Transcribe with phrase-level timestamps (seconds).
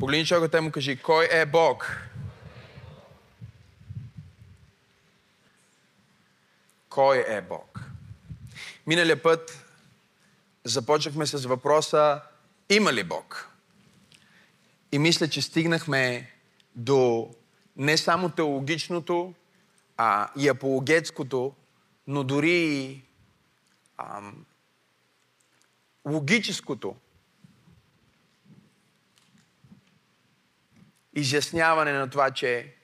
[0.00, 1.96] Погледни човекът му кажи, кой е Бог?
[6.88, 7.80] Кой е Бог?
[8.86, 9.66] Миналия път
[10.64, 12.20] започнахме с въпроса
[12.70, 13.50] има ли Бог?
[14.92, 16.30] И мисля, че стигнахме
[16.76, 17.30] до
[17.76, 19.34] не само теологичното
[19.96, 21.54] а, и апологетското,
[22.06, 23.02] но дори и
[23.98, 24.44] ам,
[26.06, 26.96] логическото
[31.14, 32.74] изясняване на това, че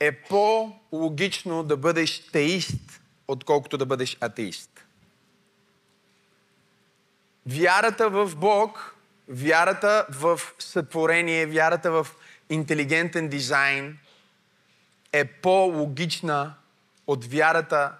[0.00, 4.84] е по-логично да бъдеш теист, отколкото да бъдеш атеист.
[7.46, 8.96] Вярата в Бог,
[9.28, 12.06] вярата в сътворение, вярата в
[12.50, 13.98] интелигентен дизайн
[15.12, 16.54] е по-логична
[17.06, 17.92] от вярата,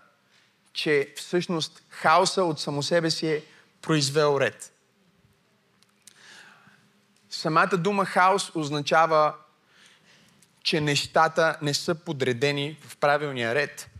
[0.73, 3.43] че всъщност хаоса от само себе си е
[3.83, 4.76] произвел ред.
[7.31, 9.35] Самата дума хаос означава,
[10.63, 13.91] че нещата не са подредени в правилния ред.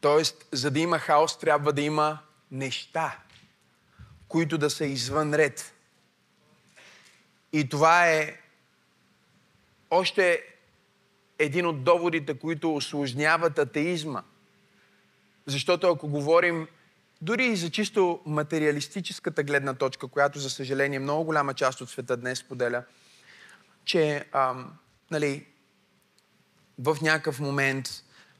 [0.00, 2.18] Тоест, за да има хаос, трябва да има
[2.50, 3.18] неща,
[4.28, 5.74] които да са извън ред.
[7.52, 8.40] И това е
[9.90, 10.42] още
[11.38, 14.22] един от доводите, които осложняват атеизма.
[15.46, 16.68] Защото ако говорим
[17.20, 22.16] дори и за чисто материалистическата гледна точка, която, за съжаление, много голяма част от света
[22.16, 22.82] днес споделя,
[23.84, 24.72] че ам,
[25.10, 25.46] нали,
[26.78, 27.88] в някакъв момент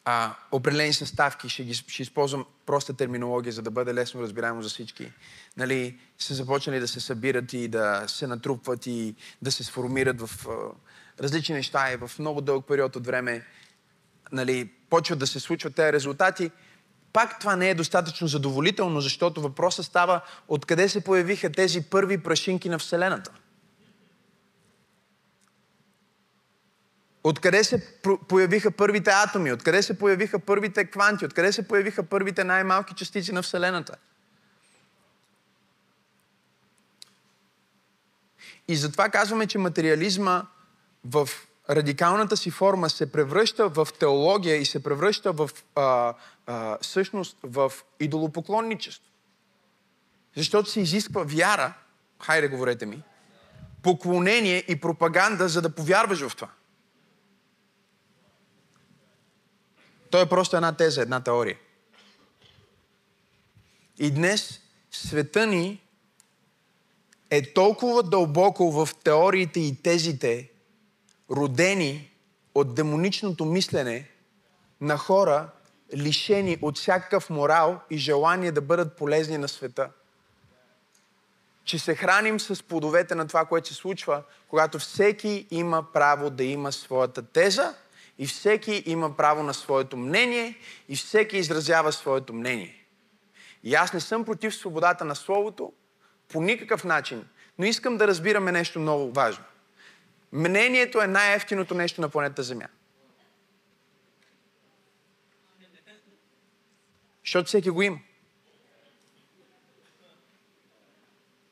[0.05, 4.69] а, определени съставки, ще, ги, ще използвам проста терминология, за да бъде лесно разбираемо за
[4.69, 5.13] всички,
[5.57, 10.47] нали, са започнали да се събират и да се натрупват и да се сформират в
[10.49, 10.53] а,
[11.23, 13.47] различни неща и в много дълъг период от време
[14.33, 16.51] нали, почват да се случват тези резултати,
[17.13, 22.69] пак това не е достатъчно задоволително, защото въпросът става откъде се появиха тези първи прашинки
[22.69, 23.31] на Вселената.
[27.25, 29.53] Откъде се появиха първите атоми?
[29.53, 31.25] Откъде се появиха първите кванти?
[31.25, 33.97] Откъде се появиха първите най-малки частици на Вселената?
[38.69, 40.43] И затова казваме, че материализма
[41.05, 41.29] в
[41.71, 46.15] радикалната си форма се превръща в теология и се превръща в а,
[46.51, 49.11] а, всъщност в идолопоклонничество.
[50.37, 51.75] Защото се изисква вяра,
[52.21, 53.03] хайде говорете ми,
[53.83, 56.51] поклонение и пропаганда, за да повярваш в това.
[60.11, 61.59] То е просто една теза, една теория.
[63.99, 64.61] И днес
[64.91, 65.83] света ни
[67.31, 70.51] е толкова дълбоко в теориите и тезите,
[71.31, 72.11] родени
[72.55, 74.11] от демоничното мислене
[74.81, 75.51] на хора,
[75.97, 79.91] лишени от всякакъв морал и желание да бъдат полезни на света.
[81.65, 86.45] Че се храним с плодовете на това, което се случва, когато всеки има право да
[86.45, 87.75] има своята теза
[88.19, 90.59] и всеки има право на своето мнение
[90.89, 92.85] и всеки изразява своето мнение.
[93.65, 95.73] И аз не съм против свободата на Словото
[96.33, 97.25] по никакъв начин,
[97.59, 99.45] но искам да разбираме нещо много важно.
[100.33, 102.69] Мнението е най-ефтиното нещо на планета Земя.
[107.31, 107.99] Защото всеки го има.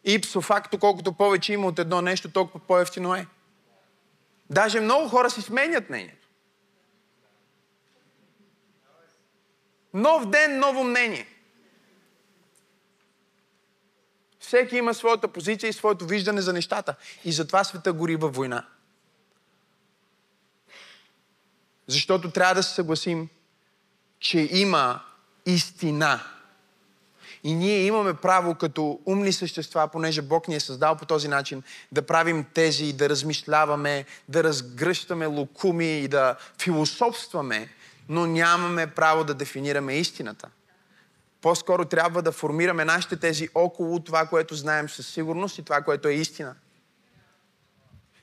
[0.04, 3.26] И факто, колкото повече има от едно нещо, толкова по-ефтино е.
[4.50, 6.28] Даже много хора си сменят мнението.
[9.94, 11.26] Нов ден, ново мнение.
[14.40, 16.94] Всеки има своята позиция и своето виждане за нещата.
[17.24, 18.68] И затова света гори във война.
[21.86, 23.28] Защото трябва да се съгласим,
[24.20, 25.07] че има
[25.48, 26.20] истина.
[27.44, 31.62] И ние имаме право като умни същества, понеже Бог ни е създал по този начин,
[31.92, 37.68] да правим тези, да размишляваме, да разгръщаме лукуми и да философстваме,
[38.08, 40.48] но нямаме право да дефинираме истината.
[41.42, 46.08] По-скоро трябва да формираме нашите тези около това, което знаем със сигурност и това, което
[46.08, 46.54] е истина.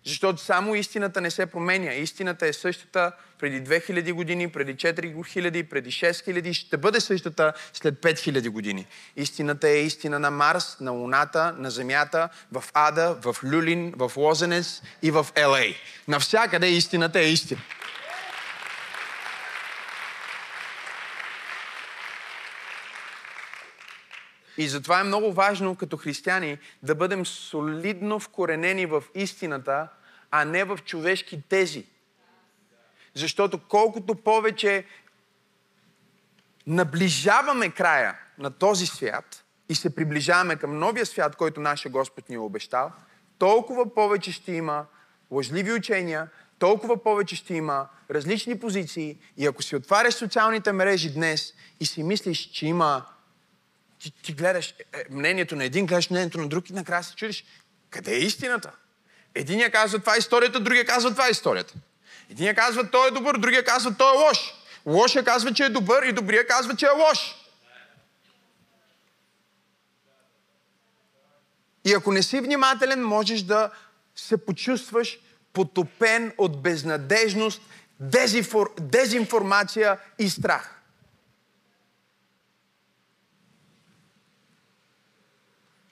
[0.05, 1.93] Защото само истината не се променя.
[1.93, 7.95] Истината е същата преди 2000 години, преди 4000, преди 6000 и ще бъде същата след
[7.95, 8.87] 5000 години.
[9.15, 14.81] Истината е истина на Марс, на Луната, на Земята, в Ада, в Люлин, в Лозенец
[15.01, 15.75] и в Елей.
[16.07, 17.61] Навсякъде истината е истина.
[24.57, 29.87] И затова е много важно като християни да бъдем солидно вкоренени в истината,
[30.31, 31.85] а не в човешки тези.
[33.13, 34.85] Защото колкото повече
[36.67, 42.35] наближаваме края на този свят и се приближаваме към новия свят, който нашия Господ ни
[42.35, 42.91] е обещал,
[43.39, 44.85] толкова повече ще има
[45.31, 46.27] лъжливи учения,
[46.59, 49.17] толкова повече ще има различни позиции.
[49.37, 53.05] И ако си отваряш социалните мрежи днес и си мислиш, че има...
[54.05, 57.45] Ти, ти гледаш е, мнението на един, гледаш мнението на друг и накрая се чудиш,
[57.89, 58.71] къде е истината?
[59.35, 61.73] Единия казва това е историята, другия казва това е историята.
[62.29, 64.53] Единия казва той е добър, другия казва той е лош.
[64.85, 67.35] Лошия казва, че е добър и добрия казва, че е лош.
[71.85, 73.71] И ако не си внимателен, можеш да
[74.15, 75.19] се почувстваш
[75.53, 77.61] потопен от безнадежност,
[77.99, 78.73] дезинфор...
[78.79, 80.74] дезинформация и страх.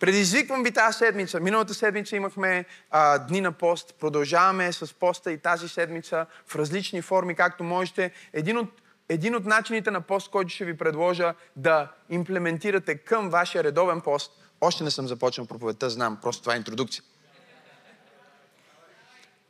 [0.03, 1.39] Предизвиквам ви тази седмица.
[1.39, 3.95] Миналата седмица имахме а, дни на пост.
[3.99, 8.11] Продължаваме с поста и тази седмица в различни форми, както можете.
[8.33, 8.69] Един от,
[9.09, 14.31] един от начините на пост, който ще ви предложа да имплементирате към вашия редовен пост,
[14.61, 17.03] още не съм започнал проповедта, знам, просто това е интродукция,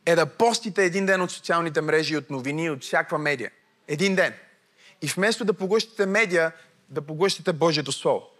[0.05, 3.51] е да постите един ден от социалните мрежи, от новини, от всякаква медия.
[3.87, 4.33] Един ден.
[5.01, 6.51] И вместо да поглъщате медия,
[6.89, 8.32] да поглъщате Божието Слово.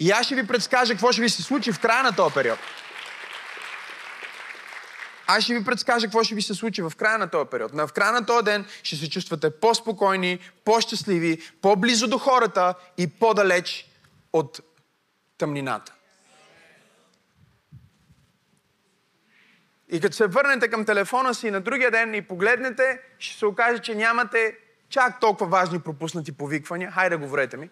[0.00, 2.58] И аз ще ви предскажа какво ще ви се случи в края на този период.
[5.26, 7.72] Аз ще ви предскажа какво ще ви се случи в края на този период.
[7.72, 13.90] В края на този ден ще се чувствате по-спокойни, по-щастливи, по-близо до хората и по-далеч
[14.32, 14.60] от
[15.38, 15.92] тъмнината.
[19.88, 23.78] И като се върнете към телефона си на другия ден и погледнете, ще се окаже,
[23.78, 24.56] че нямате
[24.88, 26.90] чак толкова важни пропуснати повиквания.
[26.90, 27.70] Хайде, говорете ми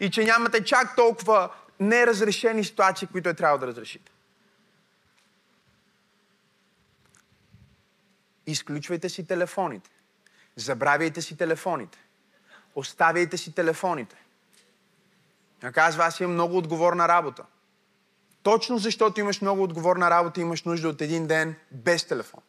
[0.00, 1.50] и че нямате чак толкова
[1.80, 4.12] неразрешени ситуации, които е трябва да разрешите.
[8.46, 9.90] Изключвайте си телефоните.
[10.56, 11.98] Забравяйте си телефоните.
[12.74, 14.16] Оставяйте си телефоните.
[15.62, 17.44] Я казва, аз имам много отговорна работа.
[18.42, 22.40] Точно защото имаш много отговорна работа, имаш нужда от един ден без телефон.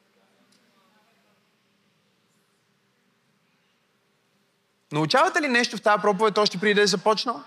[4.92, 7.44] Научавате ли нещо в тази проповед още преди да е започнал?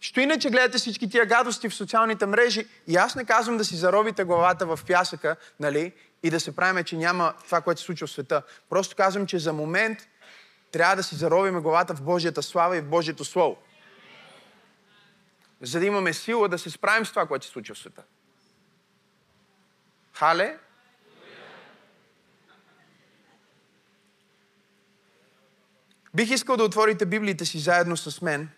[0.00, 3.76] Що иначе гледате всички тия гадости в социалните мрежи и аз не казвам да си
[3.76, 5.92] заробите главата в пясъка, нали,
[6.22, 8.42] и да се правиме, че няма това, което се случва в света.
[8.70, 9.98] Просто казвам, че за момент
[10.72, 13.56] трябва да си заробиме главата в Божията слава и в Божието Слово.
[15.60, 18.02] За да имаме сила да се справим с това, което се случва в света.
[20.12, 20.58] Хале?
[26.14, 28.48] Бих искал да отворите Библиите си заедно с мен.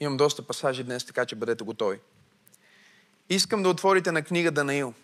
[0.00, 2.00] Имам доста пасажи днес, така че бъдете готови.
[3.28, 4.94] Искам да отворите на книга Данаил.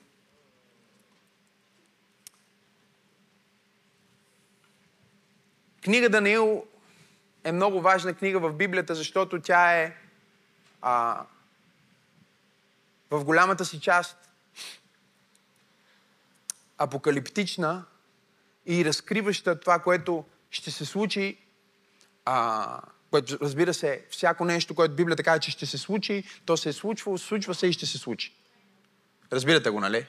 [5.82, 6.67] Книга Данаил
[7.44, 9.97] е много важна книга в Библията, защото тя е
[10.82, 11.25] а,
[13.11, 14.17] в голямата си част
[16.79, 17.85] апокалиптична
[18.66, 21.38] и разкриваща това, което ще се случи,
[22.24, 22.80] а,
[23.10, 26.72] което разбира се, всяко нещо, което Библията казва, че ще се случи, то се е
[26.72, 28.34] случвало, случва се и ще се случи.
[29.32, 30.06] Разбирате го, нали?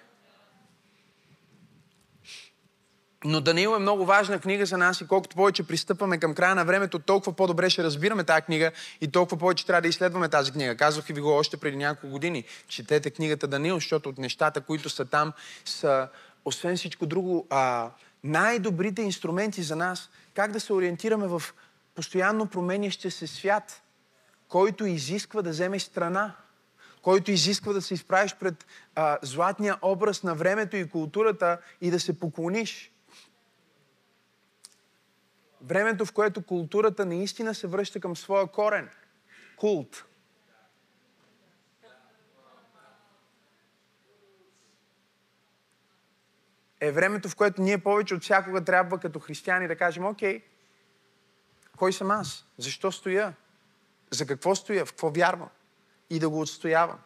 [3.24, 6.66] Но Даниил е много важна книга за нас и колкото повече пристъпваме към края на
[6.66, 8.72] времето, толкова по-добре ще разбираме тази книга
[9.02, 10.78] и толкова повече трябва да изследваме тази книга.
[10.78, 12.44] Казах ви го още преди няколко години.
[12.68, 15.34] Четете книгата Даниил, защото от нещата, които са там,
[15.66, 16.08] са,
[16.46, 17.90] освен всичко друго, а,
[18.24, 21.44] най-добрите инструменти за нас, как да се ориентираме в
[21.96, 23.84] постоянно променящия се свят,
[24.48, 26.36] който изисква да вземеш страна,
[27.02, 32.00] който изисква да се изправиш пред а, златния образ на времето и културата и да
[32.00, 32.92] се поклониш.
[35.62, 38.90] Времето, в което културата наистина се връща към своя корен.
[39.58, 40.06] Култ.
[46.82, 50.42] Е времето, в което ние повече от всякога трябва като християни да кажем, окей,
[51.78, 52.46] кой съм аз?
[52.58, 53.34] Защо стоя?
[54.12, 54.86] За какво стоя?
[54.86, 55.50] В какво вярвам?
[56.10, 57.00] И да го отстоявам.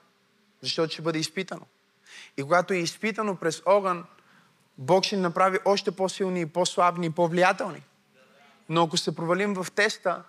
[0.61, 1.65] Защото ще бъде изпитано.
[2.37, 4.05] И когато е изпитано през огън,
[4.77, 7.83] Бог ще ни направи още по-силни и по-слабни и по-влиятелни.
[8.69, 10.23] Но ако се провалим в теста,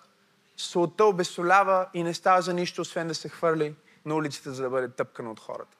[0.57, 3.75] солта обесолява и не става за нищо, освен да се хвърли
[4.05, 5.76] на улицата, за да бъде тъпкана от хората.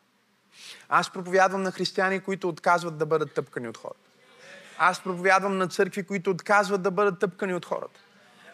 [0.90, 4.00] Аз проповядвам на християни, които отказват да бъдат тъпкани от хората.
[4.78, 8.00] Аз проповядвам на църкви, които отказват да бъдат тъпкани от хората.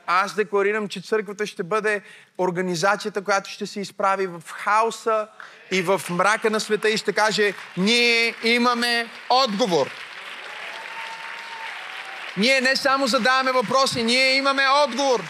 [0.08, 2.02] Аз декларирам, че църквата ще бъде
[2.38, 5.28] организацията, която ще се изправи в хаоса
[5.72, 9.90] и в мрака на света и ще каже, ние имаме отговор.
[12.38, 15.24] Ние не само задаваме въпроси, ние имаме отговор.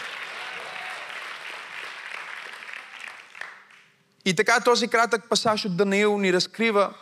[4.24, 6.94] И така този кратък пасаж от Даниил ни разкрива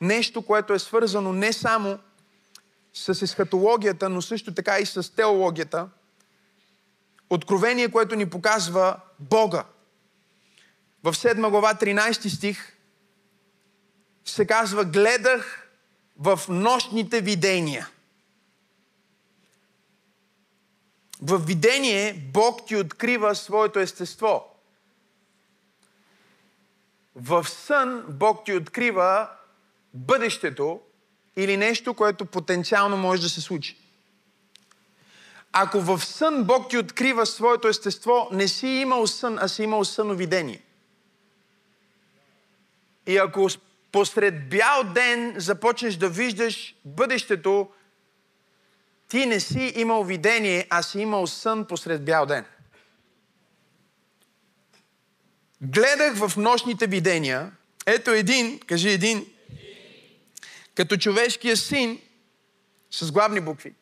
[0.00, 1.98] нещо, което е свързано не само
[2.94, 5.88] с есхатологията, но също така и с теологията.
[7.30, 9.64] Откровение, което ни показва Бога.
[11.02, 12.76] В 7 глава 13 стих
[14.24, 15.68] се казва Гледах
[16.18, 17.88] в нощните видения.
[21.22, 24.49] В видение Бог ти открива своето естество.
[27.14, 29.28] В сън Бог ти открива
[29.94, 30.80] бъдещето
[31.36, 33.76] или нещо, което потенциално може да се случи.
[35.52, 39.84] Ако в сън Бог ти открива своето естество, не си имал сън, а си имал
[39.84, 40.62] съновидение.
[43.06, 43.48] И ако
[43.92, 47.68] посред бял ден започнеш да виждаш бъдещето,
[49.08, 52.44] ти не си имал видение, а си имал сън посред бял ден.
[55.62, 57.52] Гледах в нощните видения,
[57.86, 59.26] ето един, кажи един,
[60.74, 62.00] като човешкия син,
[62.90, 63.74] с главни букви,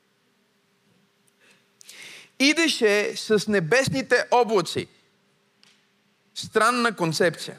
[2.39, 4.89] идеше с небесните облаци.
[6.35, 7.59] Странна концепция.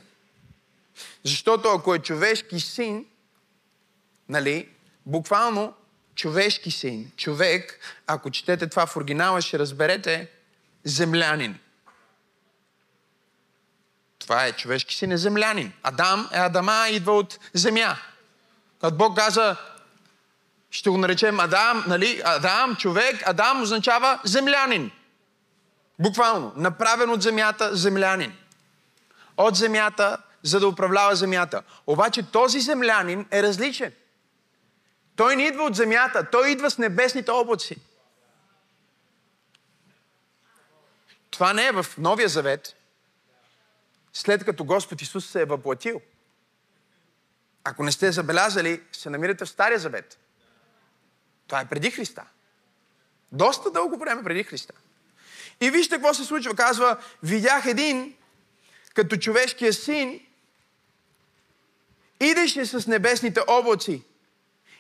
[1.24, 3.06] Защото ако е човешки син,
[4.30, 4.70] нали,
[5.06, 5.74] буквално
[6.16, 10.28] човешки син, човек, ако четете това в оригинала, ще разберете
[10.84, 11.60] землянин.
[14.30, 15.74] Това е човешки син, е землянин.
[15.84, 17.96] Адам е Адама, идва от земя.
[18.80, 19.56] Когато Бог каза,
[20.72, 22.22] ще го наречем Адам, нали?
[22.26, 24.92] Адам, човек, Адам означава землянин.
[26.00, 26.54] Буквално.
[26.56, 28.38] Направен от земята землянин.
[29.38, 31.64] От земята, за да управлява земята.
[31.88, 33.94] Обаче този землянин е различен.
[35.16, 37.78] Той не идва от земята, той идва с небесните облаци.
[41.32, 42.76] Това не е в Новия Завет,
[44.20, 46.02] след като Господ Исус се е въплатил.
[47.64, 50.20] Ако не сте забелязали, се намирате в Стария Завет.
[51.48, 52.24] Това е преди Христа.
[53.32, 54.74] Доста дълго време преди Христа.
[55.62, 56.56] И вижте какво се случва.
[56.56, 58.16] Казва, видях един
[58.94, 60.20] като човешкия син,
[62.20, 64.04] идеше с небесните облаци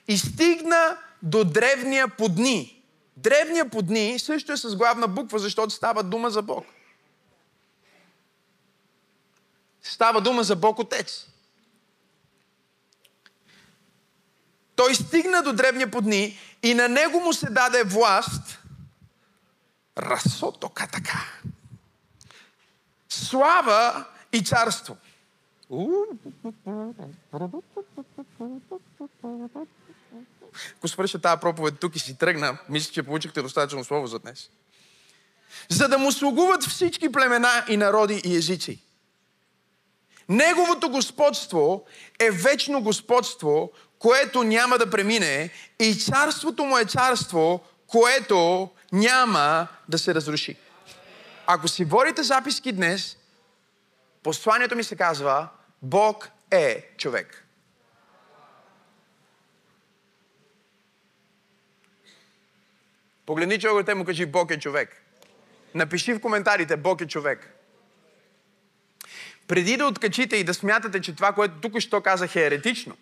[0.07, 2.83] и стигна до древния подни.
[3.17, 6.65] Древния подни също е с главна буква, защото става дума за Бог.
[9.83, 11.27] Става дума за Бог Отец.
[14.75, 18.59] Той стигна до древния подни и на него му се даде власт
[19.97, 21.41] Расото катака.
[23.09, 24.97] Слава и царство.
[30.77, 34.49] Ако свърша тази проповед тук и си тръгна, мисля, че получихте достатъчно слово за днес.
[35.69, 38.83] За да му слугуват всички племена и народи и езици.
[40.29, 41.85] Неговото господство
[42.19, 49.97] е вечно господство, което няма да премине и царството му е царство, което няма да
[49.97, 50.57] се разруши.
[51.47, 53.17] Ако си водите записки днес,
[54.23, 55.47] посланието ми се казва
[55.81, 57.45] Бог е човек.
[63.25, 65.01] Погледни човекът му кажи Бог е човек.
[65.75, 67.58] Напиши в коментарите Бог е човек.
[69.49, 72.97] Преди да откачите и да смятате, че това, което тук що казах е еретично,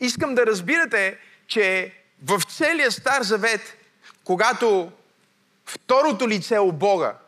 [0.00, 3.76] искам да разбирате, че в целия Стар Завет,
[4.24, 4.92] когато
[5.66, 7.18] второто лице у Бога,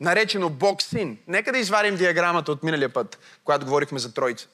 [0.00, 4.48] наречено Бог Син, нека да извадим диаграмата от миналия път, когато говорихме за Троица.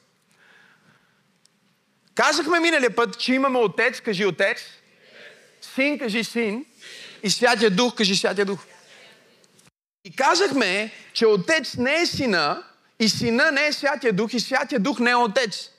[2.14, 4.58] Казахме миналия път, че имаме Отец, кажи Отец,
[5.60, 6.66] Син, кажи Син,
[7.22, 8.60] и Святия Дух, кажи Святия Дух.
[10.04, 12.62] И казахме, че Отец не е Сина,
[13.00, 15.70] и Сина не е Святия Дух, и Святия Дух не е Отец.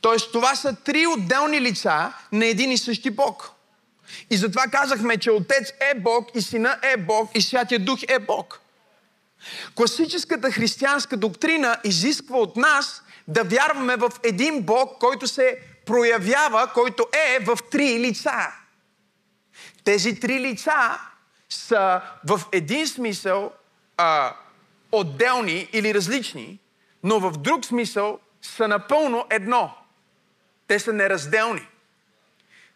[0.00, 3.50] Тоест, това са три отделни лица на един и същи Бог.
[4.30, 8.18] И затова казахме, че Отец е Бог, и Сина е Бог, и Святия Дух е
[8.18, 8.60] Бог.
[9.74, 17.06] Класическата християнска доктрина изисква от нас да вярваме в един Бог, който се проявява, който
[17.12, 18.46] е в три лица.
[19.84, 20.98] Тези три лица
[21.50, 23.52] са в един смисъл
[23.96, 24.34] а,
[24.92, 26.58] отделни или различни,
[27.02, 29.74] но в друг смисъл са напълно едно.
[30.66, 31.66] Те са неразделни.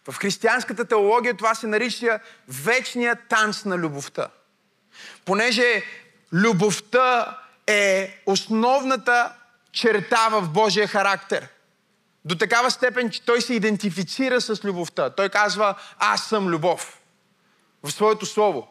[0.07, 4.29] В християнската теология това се нарича вечния танц на любовта.
[5.25, 5.83] Понеже
[6.33, 9.33] любовта е основната
[9.71, 11.47] черта в Божия характер.
[12.25, 15.09] До такава степен, че той се идентифицира с любовта.
[15.09, 16.99] Той казва, аз съм любов.
[17.85, 18.67] В своето слово.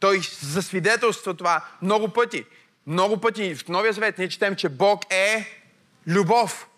[0.00, 2.44] Той засвидетелства това много пъти.
[2.86, 5.60] Много пъти в Новия Завет ние четем, че Бог е
[6.06, 6.68] любов.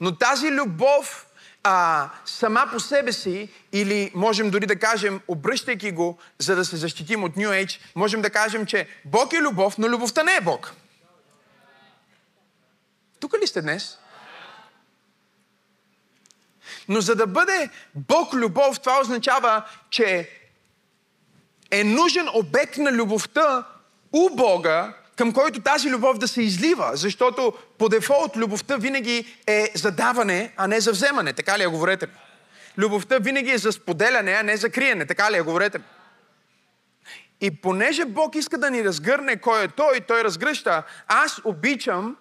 [0.00, 1.26] Но тази любов
[1.62, 6.76] а, сама по себе си, или можем дори да кажем, обръщайки го, за да се
[6.76, 10.40] защитим от New Age, можем да кажем, че Бог е любов, но любовта не е
[10.40, 10.74] Бог.
[13.20, 13.98] Тук ли сте днес?
[16.88, 20.30] Но за да бъде Бог любов, това означава, че
[21.74, 23.64] е нужен обект на любовта
[24.12, 29.72] у Бога, към който тази любов да се излива, защото по дефолт любовта винаги е
[29.74, 31.32] за даване, а не за вземане.
[31.32, 32.06] Така ли я говорете?
[32.78, 35.06] Любовта винаги е за споделяне, а не за криене.
[35.06, 35.78] Така ли я говорете?
[37.40, 42.16] И понеже Бог иска да ни разгърне кой е Той, Той разгръща, аз обичам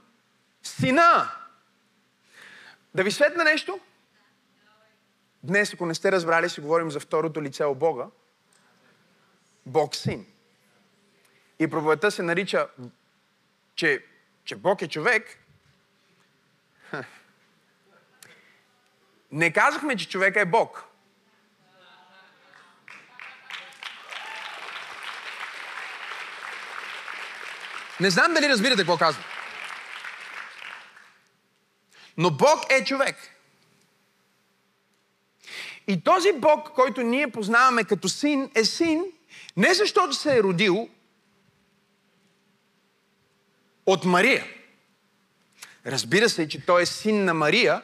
[0.64, 1.32] сина.
[2.96, 3.80] Да ви светна нещо?
[5.44, 8.06] Днес, ако не сте разбрали, си говорим за второто лице от Бога.
[9.66, 10.26] Бог син.
[11.60, 12.68] И проповедта се нарича,
[13.76, 14.06] че,
[14.46, 15.38] че Бог е човек.
[19.32, 20.84] Не казахме, че човека е Бог.
[28.00, 29.24] Не знам дали разбирате какво казвам.
[32.18, 33.16] Но Бог е човек.
[35.88, 39.04] И този Бог, който ние познаваме като син, е син
[39.58, 40.90] не защото се е родил
[43.86, 44.46] от Мария.
[45.86, 47.82] Разбира се, че той е син на Мария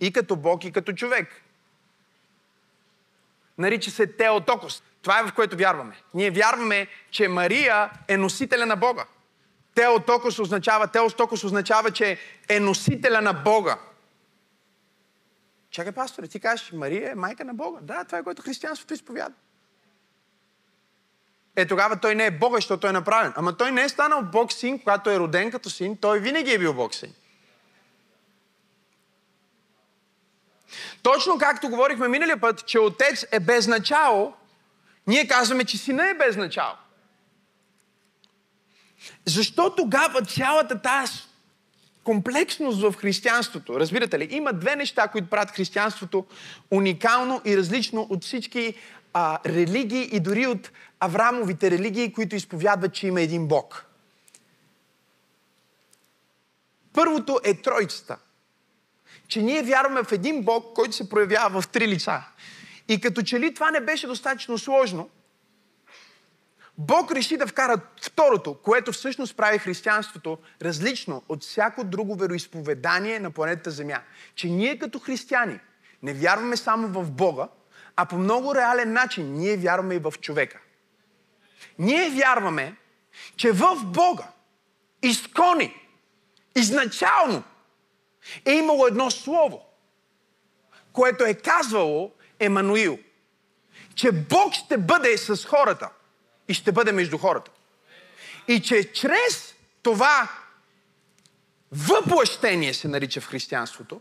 [0.00, 1.42] и като Бог, и като човек.
[3.58, 4.82] Нарича се Теотокос.
[5.02, 5.96] Това е в което вярваме.
[6.14, 9.04] Ние вярваме, че Мария е носителя на Бога.
[9.74, 13.78] Теотокос означава, Теостокос означава, че е носителя на Бога.
[15.70, 17.80] Чакай, пасторе, ти кажеш, Мария е майка на Бога.
[17.82, 19.34] Да, това е което християнството изповяда.
[21.58, 23.32] Е, тогава той не е Бог, защото той е направен.
[23.36, 25.96] Ама той не е станал Бог син, когато е роден като син.
[25.96, 27.14] Той винаги е бил Бог син.
[31.02, 34.34] Точно както говорихме миналия път, че отец е без начало,
[35.06, 36.74] ние казваме, че сина е без начало.
[39.24, 41.12] Защо тогава цялата тази
[42.04, 46.26] комплексност в християнството, разбирате ли, има две неща, които правят християнството
[46.70, 48.74] уникално и различно от всички
[49.12, 53.86] а, религии и дори от Аврамовите религии, които изповядват, че има един Бог.
[56.92, 58.18] Първото е Тройцата.
[59.28, 62.22] Че ние вярваме в един Бог, който се проявява в три лица.
[62.88, 65.10] И като че ли това не беше достатъчно сложно,
[66.78, 73.30] Бог реши да вкара второто, което всъщност прави християнството различно от всяко друго вероисповедание на
[73.30, 74.00] планетата Земя.
[74.34, 75.60] Че ние като християни
[76.02, 77.48] не вярваме само в Бога,
[78.00, 80.58] а по много реален начин ние вярваме и в човека.
[81.78, 82.76] Ние вярваме,
[83.36, 84.28] че в Бога,
[85.02, 85.74] изкони,
[86.56, 87.42] изначално
[88.44, 89.66] е имало едно слово,
[90.92, 92.98] което е казвало Емануил.
[93.94, 95.90] Че Бог ще бъде с хората
[96.48, 97.50] и ще бъде между хората.
[98.48, 100.28] И че чрез това
[101.72, 104.00] въплъщение се нарича в християнството,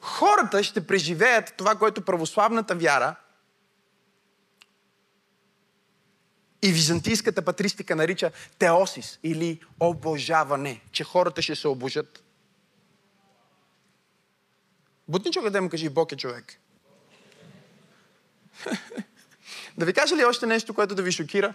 [0.00, 3.16] хората ще преживеят това, което православната вяра
[6.62, 12.24] и византийската патристика нарича теосис или обожаване, че хората ще се обожат.
[15.08, 16.60] Бутничо да му кажи, Бог е човек.
[19.78, 21.54] да ви кажа ли още нещо, което да ви шокира?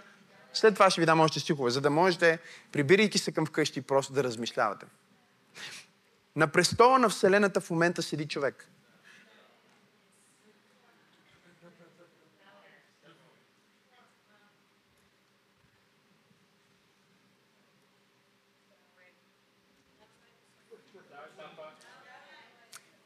[0.52, 2.38] След това ще ви дам още стихове, за да можете,
[2.72, 4.86] прибирайки се към вкъщи, просто да размишлявате.
[6.36, 8.68] На престола на Вселената в момента седи човек.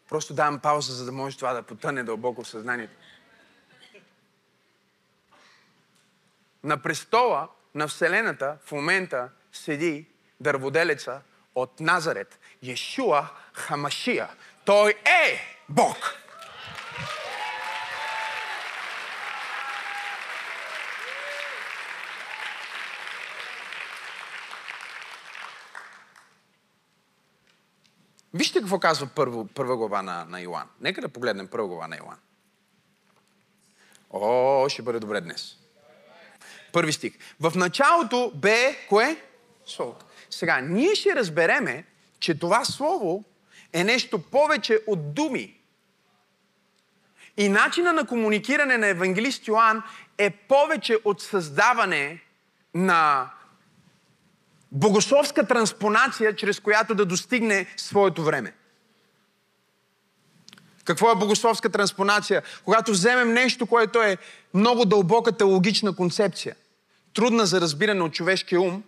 [0.09, 2.95] Просто давам пауза, за да може това да потъне дълбоко в съзнанието.
[6.65, 10.09] На престола на Вселената в момента седи
[10.41, 11.21] дърводелеца
[11.55, 12.39] от Назарет.
[12.63, 14.29] Йешуа Хамашия.
[14.65, 16.17] Той е Бог.
[28.35, 30.69] Вижте какво казва първо, първа глава на, на Йоан.
[30.81, 32.19] Нека да погледнем първа глава на Йоан.
[34.11, 35.57] О, ще бъде добре днес.
[36.73, 37.13] Първи стих.
[37.41, 39.23] В началото бе кое?
[39.67, 40.07] Словото.
[40.31, 41.85] Сега, ние ще разбереме,
[42.21, 43.25] че това слово
[43.73, 45.57] е нещо повече от думи.
[47.37, 49.83] И начина на комуникиране на евангелист Йоанн
[50.19, 52.21] е повече от създаване
[52.75, 53.31] на
[54.73, 58.55] богословска транспонация, чрез която да достигне своето време.
[60.85, 62.43] Какво е богословска транспонация?
[62.65, 64.17] Когато вземем нещо, което е
[64.55, 66.57] много дълбока теологична концепция,
[67.15, 68.83] трудна за разбиране от човешкия ум,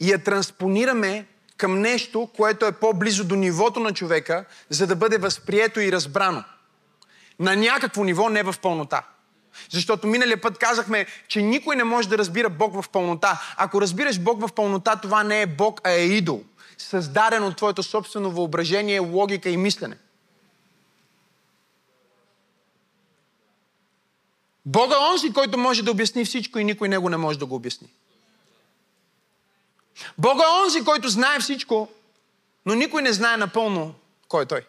[0.00, 5.18] и я транспонираме към нещо, което е по-близо до нивото на човека, за да бъде
[5.18, 6.44] възприето и разбрано.
[7.38, 9.02] На някакво ниво, не в пълнота.
[9.70, 13.42] Защото миналия път казахме, че никой не може да разбира Бог в пълнота.
[13.56, 16.42] Ако разбираш Бог в пълнота, това не е Бог, а е идол.
[16.78, 19.96] Създаден от твоето собствено въображение, логика и мислене.
[24.66, 27.54] Бога е онзи, който може да обясни всичко и никой него не може да го
[27.54, 27.88] обясни.
[30.18, 31.88] Бога е онзи, който знае всичко,
[32.66, 33.94] но никой не знае напълно
[34.28, 34.66] кой е Той.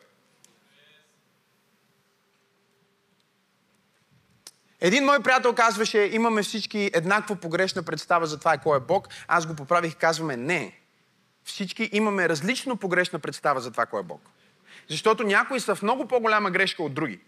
[4.81, 9.07] Един мой приятел казваше, имаме всички еднакво погрешна представа за това кой е Бог.
[9.27, 10.79] Аз го поправих и казваме, не.
[11.43, 14.21] Всички имаме различно погрешна представа за това кой е Бог.
[14.89, 17.19] Защото някои са в много по-голяма грешка от други.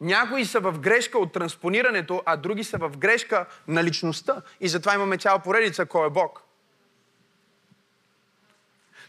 [0.00, 4.42] Някои са в грешка от транспонирането, а други са в грешка на личността.
[4.60, 6.42] И затова имаме цяла поредица кой е Бог.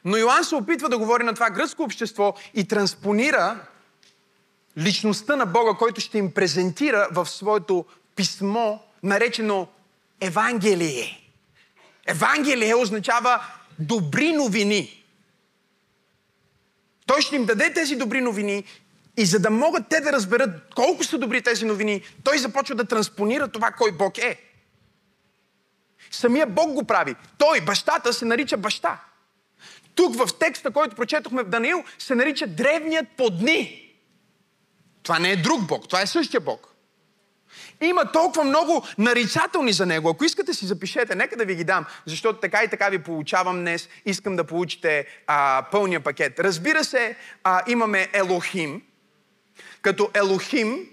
[0.05, 3.59] Но Йоанн се опитва да говори на това гръцко общество и транспонира
[4.77, 9.67] личността на Бога, който ще им презентира в своето писмо, наречено
[10.21, 11.29] Евангелие.
[12.07, 13.45] Евангелие означава
[13.79, 15.03] добри новини.
[17.05, 18.63] Той ще им даде тези добри новини
[19.17, 22.85] и за да могат те да разберат колко са добри тези новини, той започва да
[22.85, 24.41] транспонира това кой Бог е.
[26.11, 27.15] Самия Бог го прави.
[27.37, 29.01] Той, бащата, се нарича баща.
[29.95, 33.83] Тук в текста, който прочетохме в Даниил, се нарича древният по дни.
[35.03, 36.73] Това не е друг Бог, това е същия Бог.
[37.81, 40.09] Има толкова много нарицателни за него.
[40.09, 43.59] Ако искате си запишете, нека да ви ги дам, защото така и така ви получавам
[43.59, 43.89] днес.
[44.05, 46.39] Искам да получите а, пълния пакет.
[46.39, 48.81] Разбира се, а, имаме Елохим,
[49.81, 50.87] като Елохим,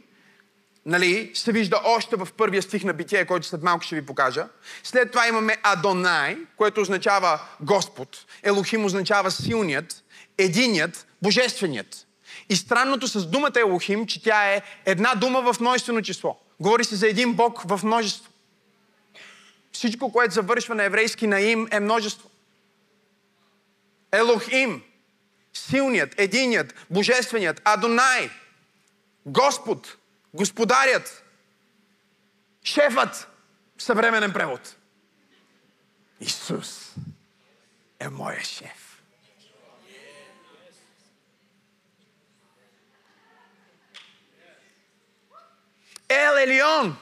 [0.87, 4.49] нали, се вижда още в първия стих на Битие, който след малко ще ви покажа.
[4.83, 8.25] След това имаме Адонай, което означава Господ.
[8.42, 10.05] Елохим означава силният,
[10.38, 12.07] единият, божественият.
[12.49, 16.40] И странното с думата Елохим, че тя е една дума в множествено число.
[16.61, 18.31] Говори се за един Бог в множество.
[19.73, 22.31] Всичко, което завършва на еврейски на им, е множество.
[24.12, 24.83] Елохим,
[25.53, 28.31] силният, единият, божественият, Адонай–
[29.27, 29.97] Господ,
[30.35, 31.25] господарят,
[32.65, 33.29] шефът,
[33.79, 34.77] съвременен превод.
[36.21, 36.95] Исус
[38.01, 39.03] е моя шеф.
[46.09, 46.97] Ел Елион,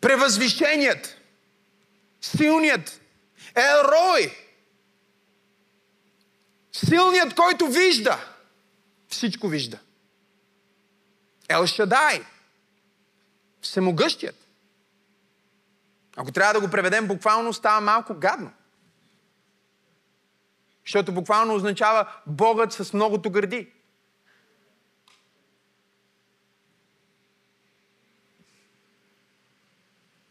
[0.00, 1.16] превъзвишеният,
[2.20, 3.00] силният,
[3.54, 4.36] Ел Рой,
[6.72, 8.37] силният, който вижда,
[9.18, 9.78] всичко вижда.
[11.48, 12.24] Ел Шадай.
[13.60, 14.36] Всемогъщият.
[16.16, 18.52] Ако трябва да го преведем буквално, става малко гадно.
[20.86, 23.72] Защото буквално означава Богът с многото гърди.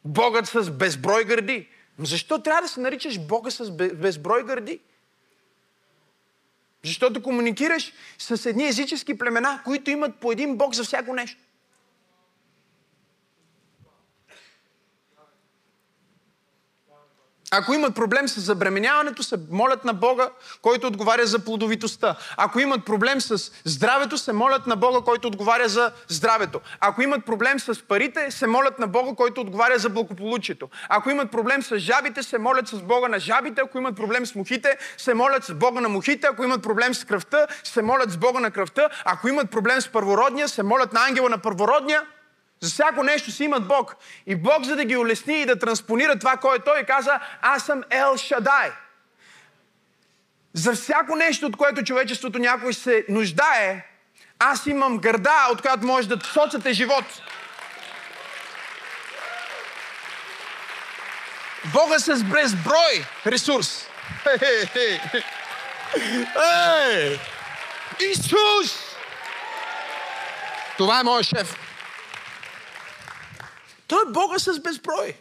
[0.06, 1.70] Богът с безброй гърди.
[2.00, 4.80] Защо трябва да се наричаш Бога с безброй гърди?
[6.88, 11.38] Защото комуникираш с едни езически племена, които имат по един Бог за всяко нещо.
[17.52, 20.30] Ако имат проблем с забременяването, се молят на Бога,
[20.62, 22.16] който отговаря за плодовитостта.
[22.38, 26.62] Ако имат проблем с здравето, се молят на Бога, който отговаря за здравето.
[26.80, 30.70] Ако имат проблем с парите, се молят на Бога, който отговаря за благополучието.
[30.90, 33.62] Ако имат проблем с жабите, се молят с Бога на жабите.
[33.62, 36.28] Ако имат проблем с мухите, се молят с Бога на мухите.
[36.28, 38.90] Ако имат проблем с кръвта, се молят с Бога на кръвта.
[39.06, 42.02] Ако имат проблем с първородния, се молят на ангела на първородния.
[42.60, 43.96] За всяко нещо си имат Бог.
[44.26, 47.84] И Бог, за да ги улесни и да транспонира това, е Той, каза, аз съм
[47.90, 48.72] Ел Шадай.
[50.54, 53.86] За всяко нещо, от което човечеството някой се нуждае,
[54.40, 57.06] аз имам гърда, от която може да соцате живот.
[61.66, 63.90] Бога с безброй ресурс.
[66.82, 67.20] Ей!
[68.12, 68.98] Исус!
[70.78, 71.67] Това е моят шеф.
[73.88, 75.18] Той е Бога с безброй.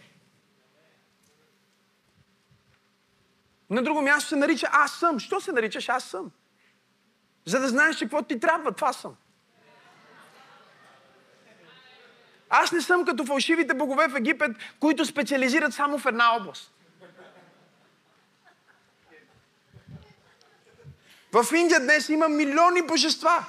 [3.70, 5.20] На друго място се нарича Аз съм.
[5.20, 6.31] Що се наричаш Аз съм?
[7.44, 8.72] За да знаеш, какво ти трябва.
[8.72, 9.16] Това съм.
[12.50, 16.72] Аз не съм като фалшивите богове в Египет, които специализират само в една област.
[21.33, 23.44] В Индия днес има милиони божества.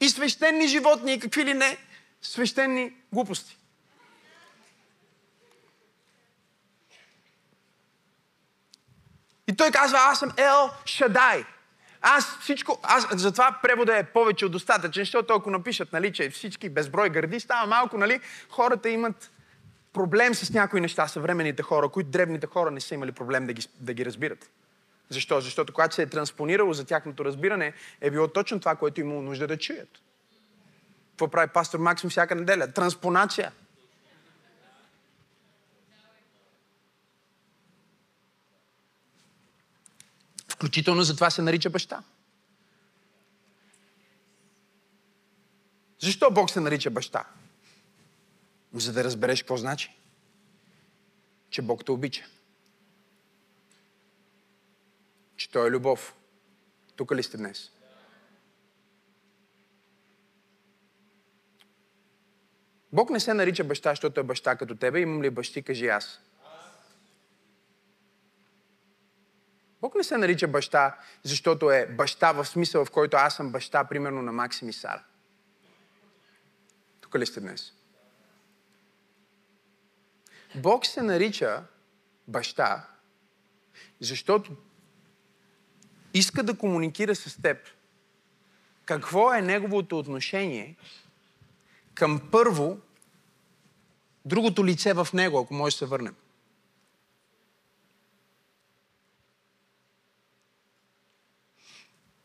[0.00, 1.78] И свещени животни, и какви ли не,
[2.22, 3.58] свещени глупости.
[9.48, 11.44] И той казва, аз съм Ел Шадай.
[12.00, 16.68] Аз всичко, аз, затова превода е повече от достатъчен, защото ако напишат, нали, че всички
[16.68, 19.30] безброй гърди, става малко, нали, хората имат
[19.92, 23.66] проблем с някои неща, съвременните хора, които древните хора не са имали проблем да ги,
[23.80, 24.50] да ги разбират.
[25.08, 25.40] Защо?
[25.40, 29.46] Защото когато се е транспонирало за тяхното разбиране, е било точно това, което имало нужда
[29.46, 29.88] да чуят.
[31.18, 32.72] Какво прави пастор Максим всяка неделя?
[32.72, 33.52] Транспонация.
[40.48, 42.02] Включително за това се нарича баща.
[45.98, 47.24] Защо Бог се нарича баща?
[48.72, 49.96] За да разбереш какво значи.
[51.50, 52.24] Че Бог те обича.
[55.36, 56.14] Че Той е любов.
[56.96, 57.70] Тук ли сте днес?
[62.92, 65.00] Бог не се нарича баща, защото е баща като тебе.
[65.00, 66.20] Имам ли бащи, кажи аз.
[69.80, 73.84] Бог не се нарича баща, защото е баща в смисъл, в който аз съм баща,
[73.84, 75.04] примерно на Максим и Сара.
[77.00, 77.72] Тук ли сте днес?
[80.54, 81.64] Бог се нарича
[82.28, 82.88] баща,
[84.00, 84.56] защото
[86.14, 87.58] иска да комуникира с теб
[88.84, 90.76] какво е неговото отношение
[91.98, 92.78] към първо
[94.24, 96.14] другото лице в него, ако може да се върнем.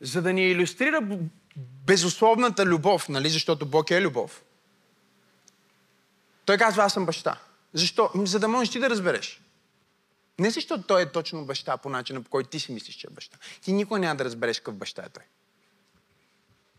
[0.04, 1.02] за да ни иллюстрира
[1.86, 4.44] безусловната любов, нали, защото Бог е любов.
[6.46, 7.42] Той казва, аз съм баща.
[7.74, 8.12] Защо?
[8.16, 9.42] За да можеш ти да разбереш.
[10.40, 13.14] Не защото той е точно баща по начина, по който ти си мислиш, че е
[13.14, 13.38] баща.
[13.62, 15.24] Ти никой няма да разбереш какъв баща е той.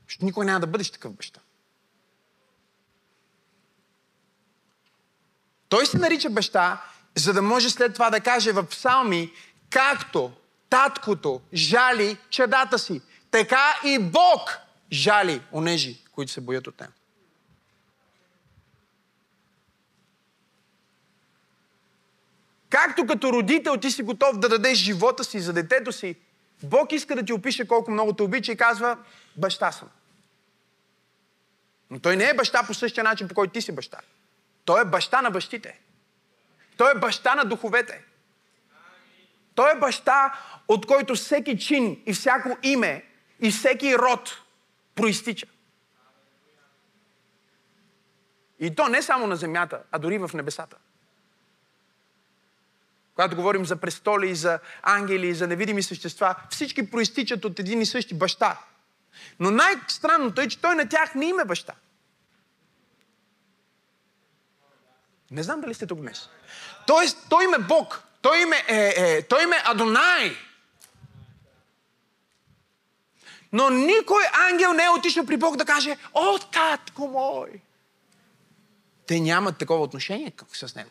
[0.08, 1.40] Защото никой няма да бъдеш такъв баща.
[5.74, 6.82] Той се нарича баща,
[7.14, 9.32] за да може след това да каже в псалми,
[9.70, 10.32] както
[10.70, 14.58] таткото жали чадата си, така и Бог
[14.92, 16.92] жали онежи, които се боят от него.
[22.70, 26.16] Както като родител ти си готов да дадеш живота си за детето си,
[26.62, 28.98] Бог иска да ти опише колко много те обича и казва,
[29.36, 29.88] баща съм.
[31.90, 33.98] Но той не е баща по същия начин, по който ти си баща.
[34.64, 35.80] Той е баща на бащите.
[36.76, 38.04] Той е баща на духовете.
[39.54, 43.04] Той е баща, от който всеки чин и всяко име
[43.40, 44.42] и всеки род
[44.94, 45.46] проистича.
[48.60, 50.76] И то не само на земята, а дори в небесата.
[53.14, 58.14] Когато говорим за престоли, за ангели, за невидими същества, всички проистичат от един и същи
[58.14, 58.58] баща.
[59.40, 61.74] Но най-странното е, че той на тях не има баща.
[65.30, 66.28] Не знам дали сте тук днес.
[66.86, 68.02] Тоест, той има Бог.
[68.22, 70.36] Той има, е, е, той има Адонай.
[73.52, 77.60] Но никой ангел не е отишъл при Бог да каже, о, татко мой.
[79.06, 80.90] Те нямат такова отношение с него.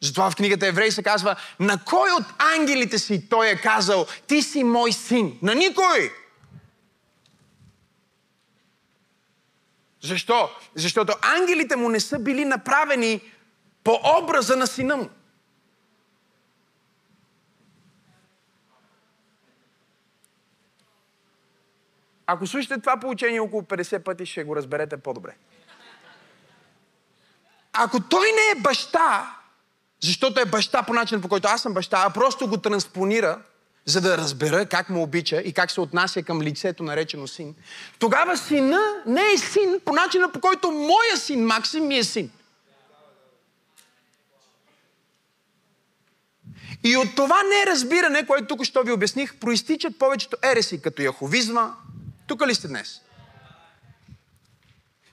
[0.00, 4.42] Затова в книгата Еврей се казва, на кой от ангелите си той е казал, ти
[4.42, 5.38] си мой син?
[5.42, 6.12] На никой!
[10.02, 10.50] Защо?
[10.74, 13.20] Защото ангелите му не са били направени
[13.84, 15.10] по образа на сина му.
[22.26, 25.36] Ако слушате това получение около 50 пъти, ще го разберете по-добре.
[27.72, 29.36] Ако той не е баща,
[30.00, 33.42] защото е баща по начин, по който аз съм баща, а просто го транспонира,
[33.86, 37.54] за да разбера как му обича и как се отнася към лицето наречено син,
[37.98, 42.30] тогава сина не е син по начина, по който моя син Максим ми е син.
[46.84, 51.74] И от това неразбиране, което тук що ви обясних, проистичат повечето ереси, като яховизма,
[52.26, 53.00] тук ли сте днес?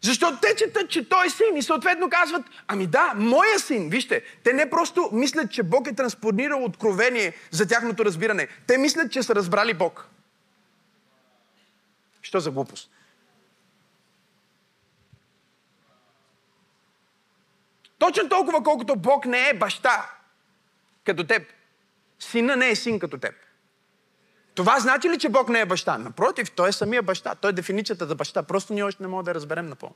[0.04, 3.89] Защото те четат, че той е син и съответно казват, ами да, моя син.
[3.89, 8.48] Вижте, те не просто мислят, че Бог е транспонирал откровение за тяхното разбиране.
[8.68, 10.08] Те мислят, че са разбрали Бог.
[12.22, 12.89] Що за глупост?
[18.00, 20.12] Точно толкова, колкото Бог не е баща
[21.06, 21.44] като теб.
[22.20, 23.36] Сина не е син като теб.
[24.56, 25.98] Това значи ли, че Бог не е баща?
[25.98, 27.36] Напротив, той е самия баща.
[27.36, 28.44] Той е дефиницията за баща.
[28.44, 29.96] Просто ние още не можем да разберем напълно.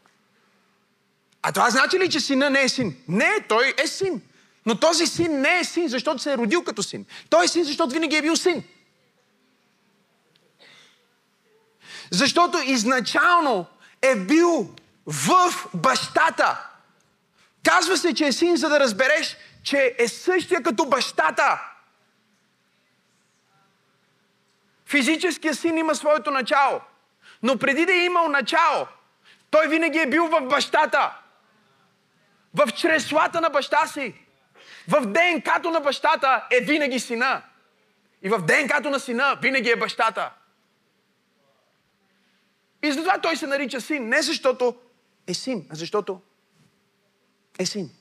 [1.41, 2.96] А това значи ли, че сина не е син?
[3.08, 4.22] Не, той е син.
[4.65, 7.06] Но този син не е син, защото се е родил като син.
[7.30, 8.63] Той е син, защото винаги е бил син.
[12.12, 13.65] Защото изначално
[14.02, 16.67] е бил в бащата.
[17.63, 21.62] Казва се, че е син, за да разбереш, че е същия като бащата.
[24.88, 26.82] Физическият син има своето начало.
[27.43, 28.88] Но преди да е имал начало,
[29.50, 31.17] той винаги е бил в бащата.
[32.54, 34.15] В чреслата на баща си.
[34.88, 37.41] В ДНК-то на бащата е винаги сина.
[38.21, 40.32] И в ДНК-то на сина винаги е бащата.
[42.84, 44.10] И затова той се нарича син.
[44.10, 44.76] Не защото
[45.28, 46.21] е син, а защото
[47.60, 47.96] е син.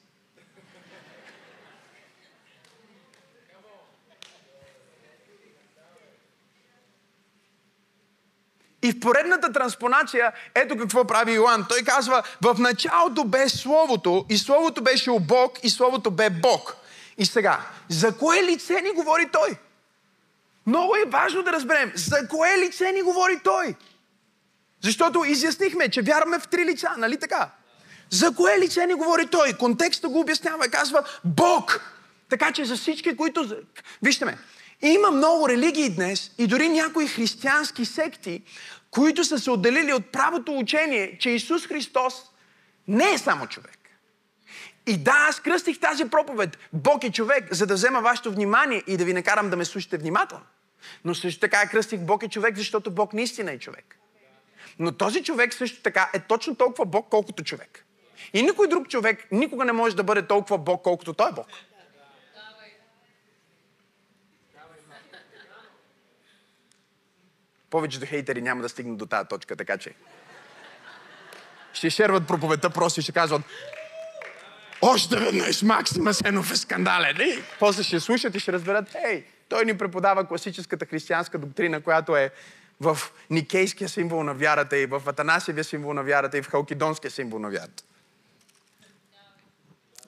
[8.83, 11.67] И в поредната транспонация, ето какво прави Йоан.
[11.69, 16.77] Той казва, в началото бе Словото, и Словото беше у Бог, и Словото бе Бог.
[17.19, 19.57] И сега, за кое лице ни говори Той?
[20.67, 23.75] Много е важно да разберем, за кое лице ни говори Той.
[24.81, 27.51] Защото изяснихме, че вярваме в три лица, нали така?
[28.11, 29.53] За кое лице ни говори Той?
[29.53, 31.81] Контекста го обяснява и казва Бог.
[32.29, 33.57] Така че за всички, които...
[34.03, 34.39] Вижте ме,
[34.83, 38.43] има много религии днес и дори някои християнски секти,
[38.91, 42.15] които са се отделили от правото учение, че Исус Христос
[42.89, 43.79] не е само човек.
[44.87, 46.59] И да, аз кръстих тази проповед.
[46.73, 49.99] Бог е човек, за да взема вашето внимание и да ви накарам да ме слушате
[49.99, 50.45] внимателно.
[51.05, 53.99] Но също така я кръстих Бог е човек, защото Бог наистина е човек.
[54.79, 57.85] Но този човек също така е точно толкова Бог, колкото човек.
[58.33, 61.47] И никой друг човек никога не може да бъде толкова Бог, колкото той е Бог.
[67.77, 69.95] Повечето хейтери няма да стигнат до тази точка, така че
[71.73, 73.43] ще шерват проповедта просто и ще казват
[74.83, 77.17] още веднъж Максима Сенов е скандален.
[77.21, 82.17] И после ще слушат и ще разберат, хей, той ни преподава класическата християнска доктрина, която
[82.17, 82.31] е
[82.81, 82.99] в
[83.31, 87.51] Никейския символ на вярата и в Атанасиевия символ на вярата и в Халкидонския символ на
[87.51, 87.85] вярата.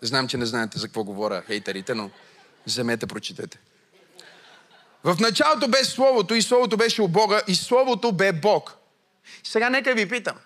[0.01, 2.11] Знам, че не знаете за какво говоря хейтерите, но
[2.67, 3.59] вземете, прочитайте.
[5.05, 8.77] В началото бе Словото и Словото беше у Бога и Словото бе Бог.
[9.45, 10.37] Сега нека ви питам.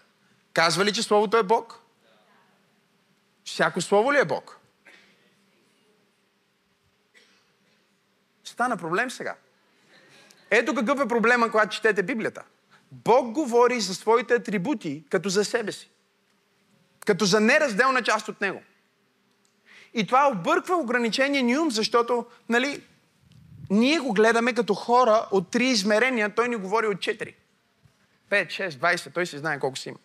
[0.53, 1.79] Казва ли, че Словото е Бог?
[3.45, 4.59] Всяко Слово ли е Бог?
[8.45, 9.37] Стана проблем сега.
[10.51, 12.43] Ето какъв е проблема, когато четете Библията.
[12.91, 15.91] Бог говори за своите атрибути като за себе си.
[17.07, 18.63] Като за неразделна част от Него.
[19.95, 22.83] И това обърква ограничение ни ум, защото, нали,
[23.73, 27.37] ние го гледаме като хора от три измерения, той ни говори от четири.
[28.31, 29.99] 5, 6, 20, той си знае колко си има.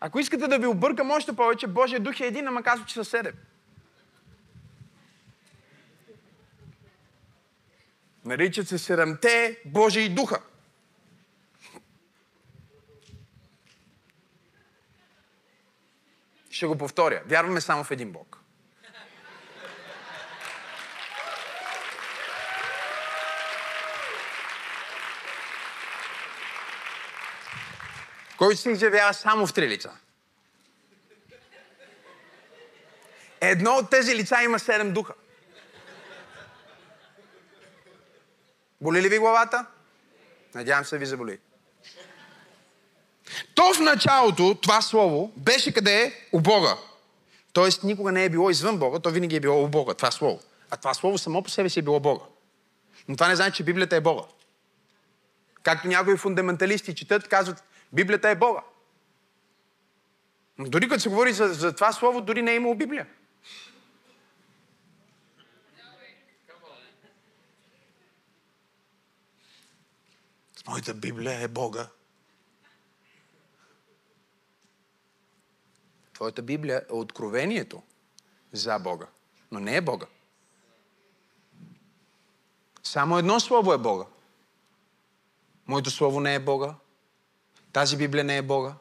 [0.00, 3.04] Ако искате да ви объркам още повече, Божия дух е един, ама казва, че са
[3.04, 3.34] седем.
[8.24, 10.40] Наричат се седемте Божии духа.
[16.50, 17.22] Ще го повторя.
[17.26, 18.43] Вярваме само в един Бог.
[28.44, 29.90] Който се изявява само в три лица.
[33.40, 35.14] Едно от тези лица има седем духа.
[38.80, 39.66] Боли ли ви главата?
[40.54, 41.38] Надявам се ви заболи.
[43.54, 46.12] То в началото, това слово, беше къде е?
[46.32, 46.76] У Бога.
[47.52, 50.40] Тоест никога не е било извън Бога, то винаги е било у Бога, това слово.
[50.70, 52.24] А това слово само по себе си е било Бога.
[53.08, 54.22] Но това не значи, че Библията е Бога.
[55.64, 58.60] Както някои фундаменталисти четат, казват, Библията е Бога.
[60.58, 63.06] Но дори като се говори за, за това слово, дори не е имало Библия.
[70.66, 71.88] Моята Библия е Бога.
[76.12, 77.82] Твоята Библия е откровението
[78.52, 79.06] за Бога,
[79.52, 80.06] но не е Бога.
[82.82, 84.04] Само едно слово е Бога.
[85.66, 86.74] Моето слово не е Бога.
[87.72, 88.74] Тази Библия не е Бога.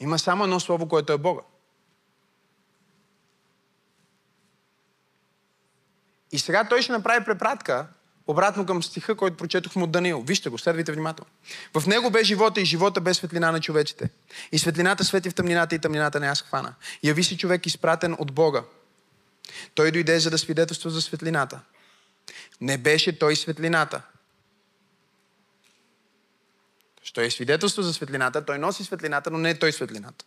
[0.00, 1.42] Има само едно слово, което е Бога.
[6.32, 7.86] И сега той ще направи препратка
[8.26, 10.22] обратно към стиха, който прочетохме от Даниил.
[10.26, 11.30] Вижте го, следвайте внимателно.
[11.78, 14.10] В него бе живота и живота без светлина на човеците.
[14.52, 16.74] И светлината свети в тъмнината и тъмнината не аз хвана.
[17.02, 18.64] Яви си човек изпратен от Бога.
[19.74, 21.60] Той дойде за да свидетелства за светлината.
[22.60, 24.02] Не беше той светлината.
[27.02, 30.24] Що е свидетелство за светлината, той носи светлината, но не е той светлината.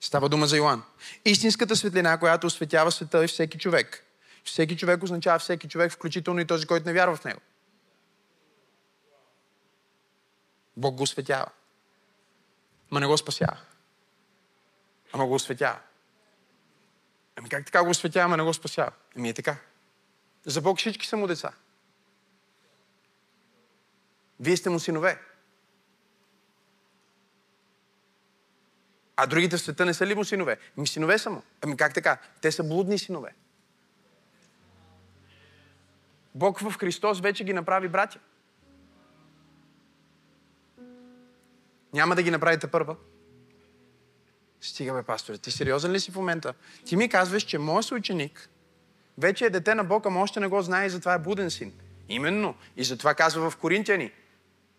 [0.00, 0.82] Става дума за Йоан.
[1.24, 4.04] Истинската светлина, която осветява света е всеки човек.
[4.44, 7.40] Всеки човек означава всеки човек, включително и този, който не вярва в него.
[10.76, 11.46] Бог го осветява.
[12.90, 13.56] Ма не го спасява.
[15.12, 15.78] Ама го осветява.
[17.36, 18.92] Ами как така го осветява, ама не го спасява?
[19.16, 19.56] Ами е така.
[20.46, 21.52] За Бог всички са му деца.
[24.40, 25.20] Вие сте му синове.
[29.16, 30.58] А другите в света не са ли му синове?
[30.76, 31.42] Ми синове са му.
[31.62, 32.18] Ами как така?
[32.40, 33.34] Те са блудни синове.
[36.34, 38.18] Бог в Христос вече ги направи братя.
[41.92, 42.96] Няма да ги направите първа.
[44.64, 46.54] Стига бе, пасторе, ти сериозен ли си в момента?
[46.84, 48.48] Ти ми казваш, че моят съученик
[49.18, 51.72] вече е дете на Бога, но още не го знае и затова е буден син.
[52.08, 52.54] Именно.
[52.76, 54.10] И затова казва в Коринтияни.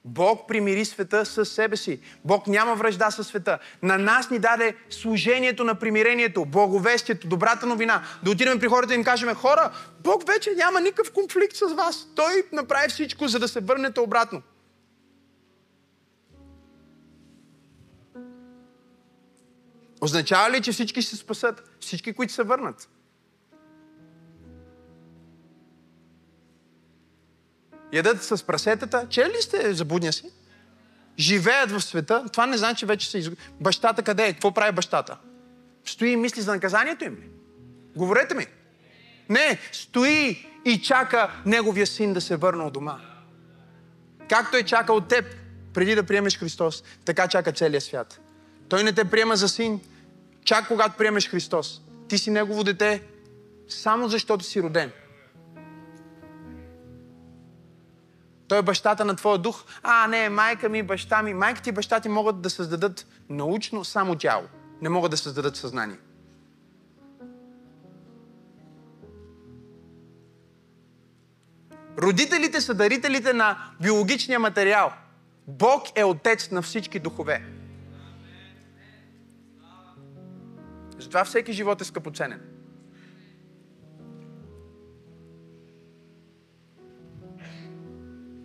[0.05, 1.99] Бог примири света с себе си.
[2.25, 3.59] Бог няма връжда със света.
[3.81, 8.03] На нас ни даде служението на примирението, благовестието, добрата новина.
[8.23, 12.07] Да отидем при хората и им кажем, хора, Бог вече няма никакъв конфликт с вас.
[12.15, 14.41] Той направи всичко, за да се върнете обратно.
[20.01, 21.77] Означава ли, че всички ще се спасат?
[21.79, 22.89] Всички, които се върнат.
[27.95, 29.07] ядат с прасетата.
[29.09, 30.25] Че ли сте за будния си?
[31.19, 32.25] Живеят в света.
[32.31, 33.47] Това не значи, че вече са изгубени.
[33.61, 34.33] Бащата къде е?
[34.33, 35.17] Какво прави бащата?
[35.85, 37.29] Стои и мисли за наказанието им ли?
[37.95, 38.45] Говорете ми.
[39.29, 42.99] Не, стои и чака неговия син да се върне от дома.
[44.29, 45.25] Както е чакал теб,
[45.73, 48.19] преди да приемеш Христос, така чака целия свят.
[48.69, 49.79] Той не те приема за син,
[50.43, 51.81] чак когато приемеш Христос.
[52.07, 53.03] Ти си негово дете,
[53.67, 54.91] само защото си роден.
[58.47, 59.63] Той е бащата на твоя дух.
[59.83, 61.33] А, не, майка ми, баща ми.
[61.33, 64.43] Майка и баща ти могат да създадат научно само тяло.
[64.81, 65.97] Не могат да създадат съзнание.
[71.97, 74.93] Родителите са дарителите на биологичния материал.
[75.47, 77.54] Бог е отец на всички духове.
[81.05, 82.41] Затова всеки живот е скъпоценен.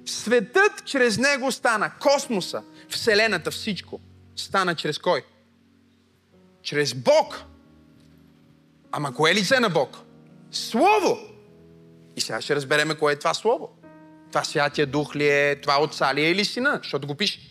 [0.07, 1.93] Светът чрез него стана.
[2.01, 4.01] Космоса, Вселената, всичко.
[4.37, 5.23] Стана чрез кой?
[6.63, 7.43] Чрез Бог.
[8.93, 9.99] Ама кое е лице на Бог?
[10.51, 11.19] Слово.
[12.17, 13.71] И сега ще разбереме кое е това Слово.
[14.29, 17.49] Това Святия Дух ли е, това Отца ли е или Сина, защото го пише.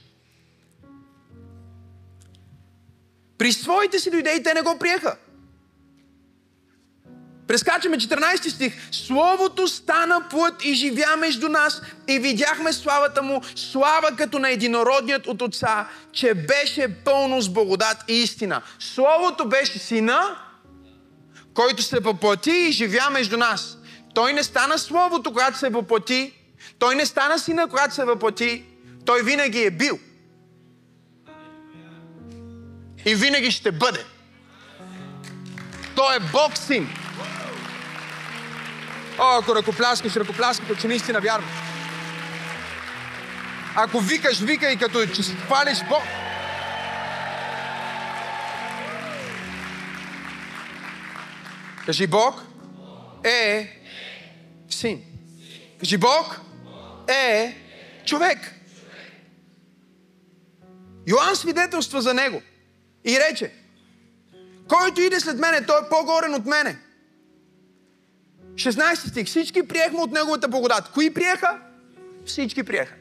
[3.40, 5.16] При своите си дойде и те не го приеха.
[7.48, 8.74] Прескачаме 14 стих.
[8.92, 15.28] Словото стана плът и живя между нас и видяхме славата му, слава като на единородният
[15.28, 18.62] от Отца, че беше пълно с благодат и истина.
[18.80, 20.36] Словото беше сина,
[21.54, 23.78] който се въплати и живя между нас.
[24.14, 26.34] Той не стана Словото, когато се въплати.
[26.80, 28.64] Той не стана сина, когато се въплати.
[29.06, 30.00] Той винаги е бил.
[33.06, 34.06] И винаги ще бъде.
[35.96, 36.90] Той е Бог син.
[39.20, 41.52] О, ако ръкопляскаш, ръкопляскаш, че наистина вярваш.
[43.76, 46.04] Ако викаш, викай като че хвалиш Бог.
[51.86, 52.44] Кажи Бог
[53.24, 53.80] е
[54.70, 55.04] син.
[55.80, 56.42] Кажи Бог
[57.08, 57.56] е
[58.06, 58.56] човек.
[61.08, 62.42] Йоанн свидетелства за него
[63.06, 63.54] и рече,
[64.68, 66.80] който иде след мене, той е по-горен от мене
[68.60, 69.28] 16 стих.
[69.28, 70.92] Всички приехме от Неговата благодат.
[70.94, 71.60] Кои приеха?
[72.26, 72.94] Всички приеха.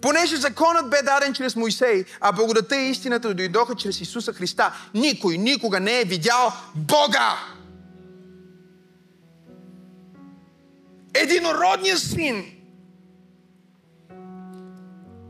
[0.00, 5.38] Понеже законът бе даден чрез Моисей, а благодата и истината дойдоха чрез Исуса Христа, никой
[5.38, 7.38] никога не е видял Бога.
[11.14, 12.55] Единородният син,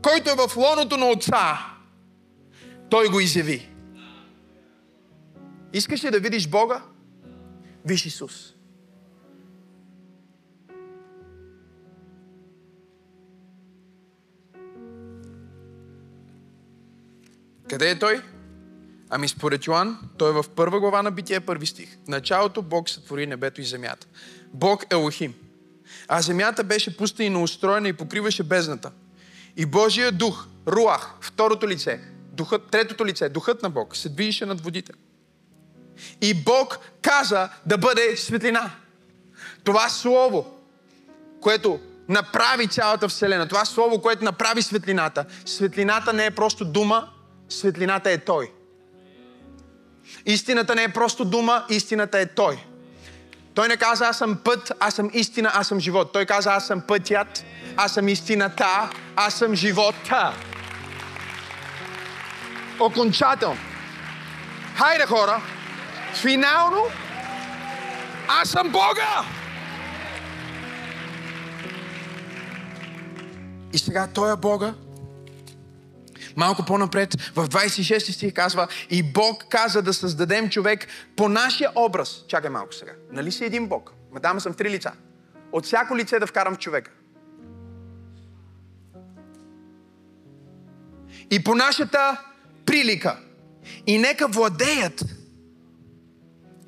[0.07, 1.59] който е в лоното на Отца,
[2.89, 3.69] той го изяви.
[5.73, 6.81] Искаш ли да видиш Бога?
[7.85, 8.53] Виж Исус.
[17.69, 18.21] Къде е Той?
[19.09, 21.97] Ами според Йоан, той е в първа глава на Битие, първи стих.
[22.05, 24.07] В началото Бог сътвори небето и земята.
[24.53, 25.33] Бог е Елохим.
[26.07, 28.91] А земята беше пуста и неустроена и покриваше бездната.
[29.57, 31.99] И Божия дух, Руах, второто лице,
[32.33, 34.93] духът, третото лице, духът на Бог, се движеше над водите.
[36.21, 38.71] И Бог каза да бъде светлина.
[39.63, 40.59] Това слово,
[41.41, 41.79] което
[42.09, 47.09] направи цялата Вселена, това слово, което направи светлината, светлината не е просто дума,
[47.49, 48.51] светлината е Той.
[50.25, 52.65] Истината не е просто дума, истината е Той.
[53.57, 56.13] Той не каза, аз съм път, аз съм истина, аз съм живот.
[56.13, 57.45] Той каза, аз съм пътят,
[57.77, 60.33] аз съм истината, аз съм живота.
[62.79, 63.57] Окончателно.
[64.75, 65.41] Хайде хора,
[66.13, 66.83] финално,
[68.27, 69.25] аз съм Бога!
[73.73, 74.73] И сега Той е Бога.
[76.37, 82.23] Малко по-напред, в 26 стих казва, и Бог каза да създадем човек по нашия образ.
[82.27, 82.91] Чакай малко сега.
[83.11, 83.93] Нали си един Бог?
[84.13, 84.91] Мадама съм три лица.
[85.51, 86.91] От всяко лице да вкарам в човека.
[91.31, 92.21] И по нашата
[92.65, 93.17] прилика.
[93.87, 95.05] И нека владеят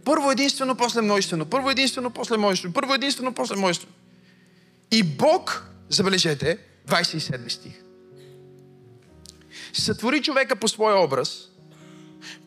[0.06, 1.46] първо единствено, после множествено.
[1.46, 2.74] Първо единствено, после множествено.
[2.74, 3.94] Първо единствено, после множествено.
[4.92, 6.58] И Бог, забележете,
[6.88, 7.89] 27 стих.
[9.74, 11.50] Сътвори човека по своя образ,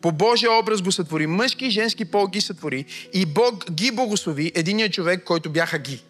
[0.01, 1.27] по Божия образ го сътвори.
[1.27, 2.85] Мъжки и женски пол ги сътвори.
[3.13, 6.03] И Бог ги благослови, единият човек, който бяха ги.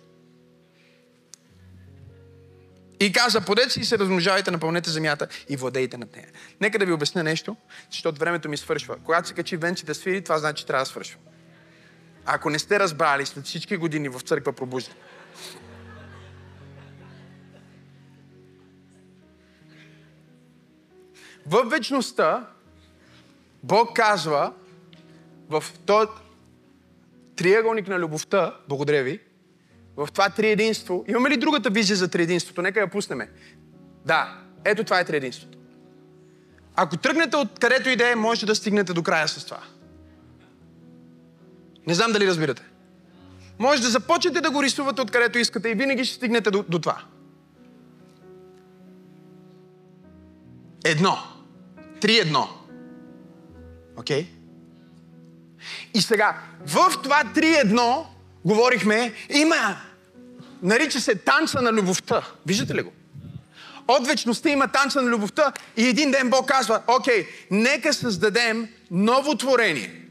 [2.99, 6.28] И каза, подете си и се размножавайте, напълнете земята и владейте над нея.
[6.61, 7.55] Нека да ви обясня нещо,
[7.91, 8.97] защото времето ми свършва.
[9.03, 11.20] Когато се качи Венци да свири, това значи, че трябва да свършва.
[12.26, 14.95] Ако не сте разбрали след всички години в църква пробуждане,
[21.45, 22.47] В вечността
[23.63, 24.53] Бог казва
[25.49, 26.07] в този
[27.35, 29.19] триъгълник на любовта, благодаря ви,
[29.97, 32.61] в това триединство, имаме ли другата визия за триединството?
[32.61, 33.19] Нека я пуснем.
[34.05, 35.57] Да, ето това е триединството.
[36.75, 39.59] Ако тръгнете от където идея, можете да стигнете до края с това.
[41.87, 42.63] Не знам дали разбирате.
[43.59, 47.03] Може да започнете да го рисувате откъдето искате и винаги ще стигнете до, до това.
[50.85, 51.32] Едно.
[52.04, 52.49] Три едно.
[53.97, 54.24] Окей?
[54.24, 54.28] Okay?
[55.93, 58.06] И сега, в това три едно,
[58.45, 59.78] говорихме, има,
[60.62, 62.28] нарича се танца на любовта.
[62.45, 62.91] Виждате ли го?
[63.88, 69.38] От вечността има танца на любовта и един ден Бог казва, окей, нека създадем ново
[69.38, 70.01] творение.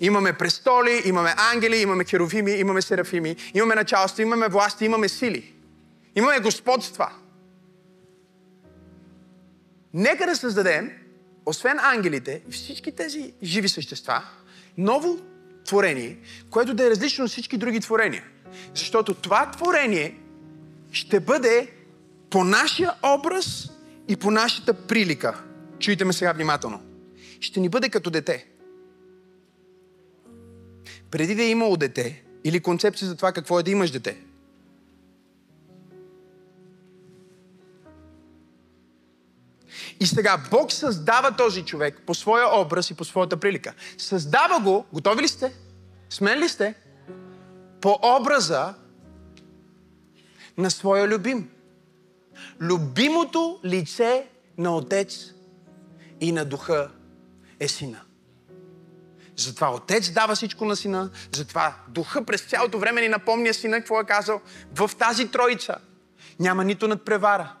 [0.00, 5.52] Имаме престоли, имаме ангели, имаме херовими, имаме серафими, имаме началство, имаме власти, имаме сили.
[6.14, 7.10] Имаме господства.
[9.94, 10.97] Нека да създадем
[11.48, 14.24] освен ангелите и всички тези живи същества,
[14.78, 15.18] ново
[15.64, 16.18] творение,
[16.50, 18.24] което да е различно от всички други творения.
[18.74, 20.18] Защото това творение
[20.92, 21.72] ще бъде
[22.30, 23.70] по нашия образ
[24.08, 25.44] и по нашата прилика.
[25.78, 26.80] Чуйте ме сега внимателно.
[27.40, 28.46] Ще ни бъде като дете.
[31.10, 34.16] Преди да е имало дете, или концепция за това какво е да имаш дете,
[40.00, 43.74] И сега Бог създава този човек по своя образ и по своята прилика.
[43.98, 45.52] Създава го, готови ли сте?
[46.10, 46.74] Смен ли сте?
[47.80, 48.74] По образа
[50.56, 51.50] на своя любим.
[52.60, 54.26] Любимото лице
[54.58, 55.32] на Отец
[56.20, 56.90] и на Духа
[57.60, 58.00] е Сина.
[59.36, 64.00] Затова Отец дава всичко на Сина, затова Духа през цялото време ни напомня Сина какво
[64.00, 64.40] е казал.
[64.74, 65.76] В тази троица
[66.40, 67.52] няма нито надпревара,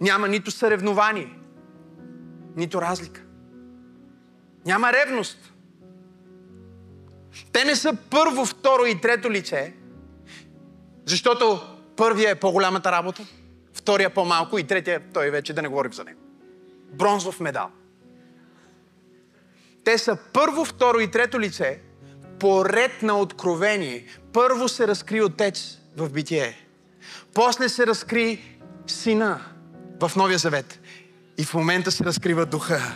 [0.00, 1.38] няма нито съревнование,
[2.56, 3.22] нито разлика.
[4.66, 5.52] Няма ревност.
[7.52, 9.74] Те не са първо, второ и трето лице,
[11.04, 11.60] защото
[11.96, 13.26] първия е по-голямата работа,
[13.74, 16.20] втория по-малко и третия, той вече да не говорим за него.
[16.92, 17.70] Бронзов медал.
[19.84, 21.80] Те са първо, второ и трето лице
[22.38, 24.06] по ред на откровение.
[24.32, 26.66] Първо се разкри Отец в битие.
[27.34, 29.55] После се разкри Сина
[30.00, 30.80] в Новия Завет.
[31.38, 32.94] И в момента се разкрива духа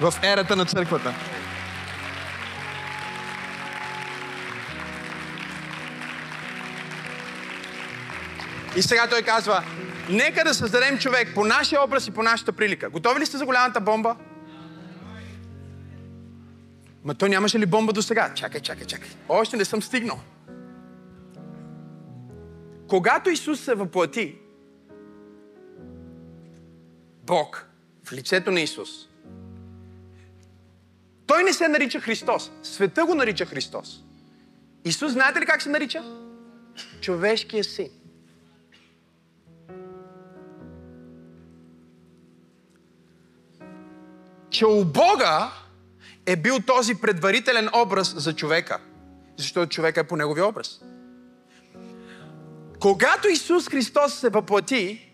[0.00, 1.14] в ерата на църквата.
[8.76, 9.62] И сега той казва,
[10.08, 12.90] нека да създадем човек по нашия образ и по нашата прилика.
[12.90, 14.16] Готови ли сте за голямата бомба?
[17.04, 18.34] Ма той нямаше ли бомба до сега?
[18.34, 19.08] Чакай, чакай, чакай.
[19.28, 20.20] Още не съм стигнал.
[22.88, 24.36] Когато Исус се въплати,
[27.28, 27.66] Бог
[28.04, 28.88] в лицето на Исус
[31.26, 32.50] Той не се нарича Христос.
[32.62, 34.04] Света го нарича Христос.
[34.84, 36.02] Исус, знаете ли как се нарича?
[37.00, 37.88] Човешкия син.
[44.50, 45.52] Че у Бога
[46.26, 48.80] е бил този предварителен образ за човека.
[49.36, 50.80] Защото човека е по неговия образ.
[52.80, 55.07] Когато Исус Христос се въплати,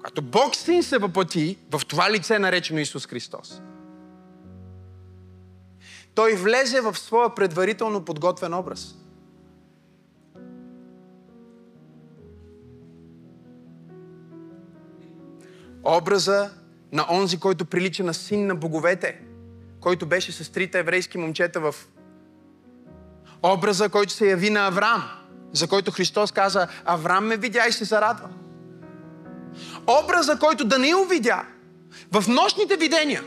[0.00, 3.62] когато Бог Син се въплати в това лице, наречено Исус Христос,
[6.14, 8.96] той влезе в своя предварително подготвен образ.
[15.84, 16.50] Образа
[16.92, 19.20] на онзи, който прилича на син на боговете,
[19.80, 21.74] който беше с трите еврейски момчета в
[23.42, 25.10] образа, който се яви на Авраам,
[25.52, 28.28] за който Христос каза, Авраам ме видя и се зарадва.
[30.02, 31.44] Образа, който Даниил видя
[32.12, 33.22] в нощните видения.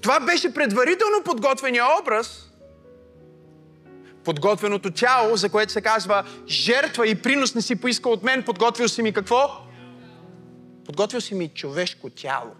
[0.00, 2.50] Това беше предварително подготвения образ,
[4.24, 8.88] подготвеното тяло, за което се казва жертва и принос не си поискал от мен, подготвил
[8.88, 9.50] си ми какво?
[10.86, 12.50] Подготвил си ми човешко тяло,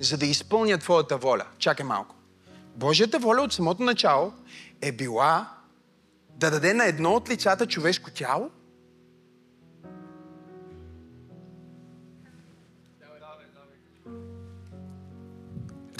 [0.00, 1.44] за да изпълня Твоята воля.
[1.58, 2.14] Чакай малко.
[2.76, 4.32] Божията воля от самото начало
[4.80, 5.50] е била
[6.36, 8.50] да даде на едно от лицата човешко тяло?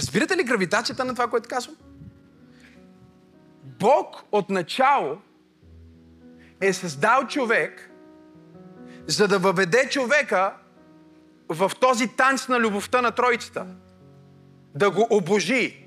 [0.01, 1.77] Разбирате ли гравитацията на това, което казвам?
[3.65, 5.19] Бог от начало
[6.61, 7.91] е създал човек,
[9.07, 10.53] за да въведе човека
[11.49, 13.67] в този танц на любовта на Троицата.
[14.75, 15.87] Да го обожи.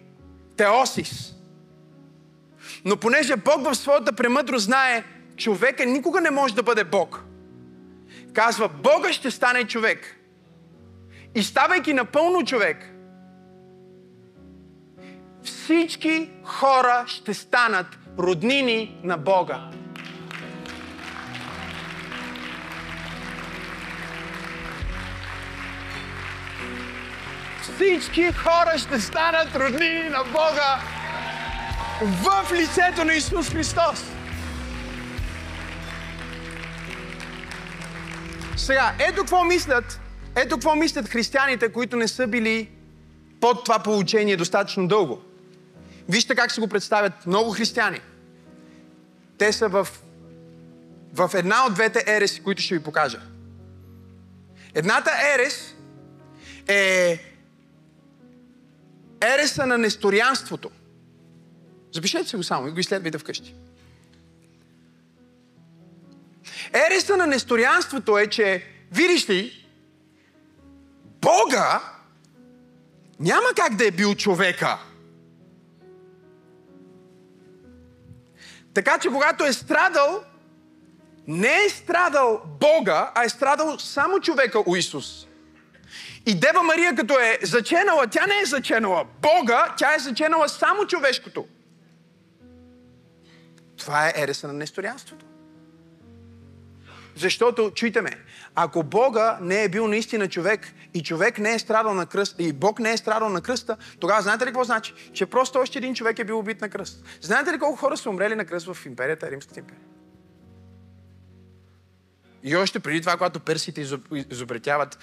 [0.57, 1.33] Теосис.
[2.85, 5.03] Но понеже Бог в своята премъдрост знае,
[5.37, 7.23] човека никога не може да бъде Бог.
[8.33, 10.19] Казва, Бога ще стане човек.
[11.35, 12.92] И ставайки напълно човек,
[15.43, 17.87] всички хора ще станат
[18.19, 19.69] роднини на Бога.
[27.61, 30.79] Всички хора ще станат роднини на Бога
[32.01, 34.03] в лицето на Исус Христос.
[38.57, 39.99] Сега, ето какво мислят,
[40.35, 42.69] ето какво мислят християните, които не са били
[43.41, 45.32] под това получение достатъчно дълго.
[46.09, 47.99] Вижте как се го представят много християни.
[49.37, 49.87] Те са в,
[51.13, 53.21] в една от двете ереси, които ще ви покажа.
[54.73, 55.75] Едната ерес
[56.67, 57.19] е
[59.21, 60.71] ереса на несторианството.
[61.91, 63.55] Запишете се го само и го изследвайте вкъщи.
[66.73, 69.67] Ереса на несторианството е, че, видиш ли,
[71.21, 71.81] Бога
[73.19, 74.79] няма как да е бил човека.
[78.73, 80.23] Така че когато е страдал,
[81.27, 85.27] не е страдал Бога, а е страдал само човека у Исус.
[86.25, 90.87] И Дева Мария, като е заченала, тя не е заченала Бога, тя е заченала само
[90.87, 91.47] човешкото.
[93.77, 95.25] Това е ереса на несторианството.
[97.15, 98.11] Защото, чуйте ме,
[98.55, 102.53] ако Бога не е бил наистина човек и човек не е страдал на кръста, и
[102.53, 104.93] Бог не е страдал на кръста, тогава знаете ли какво значи?
[105.13, 107.03] Че просто още един човек е бил убит на кръст.
[107.21, 109.81] Знаете ли колко хора са умрели на кръст в империята, Римската империя?
[112.43, 113.87] И още преди това, когато персите
[114.29, 114.97] изобретяват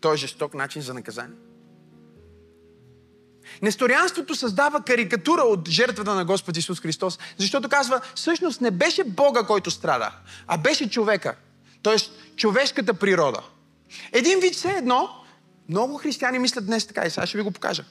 [0.00, 1.36] този жесток начин за наказание.
[3.62, 9.42] Несторианството създава карикатура от жертвата на Господ Исус Христос, защото казва, всъщност не беше Бога,
[9.42, 10.12] който страда,
[10.46, 11.36] а беше човека.
[11.82, 13.42] Тоест, човешката природа.
[14.12, 15.08] Един вид все едно,
[15.68, 17.84] много християни мислят днес така и сега ще ви го покажа.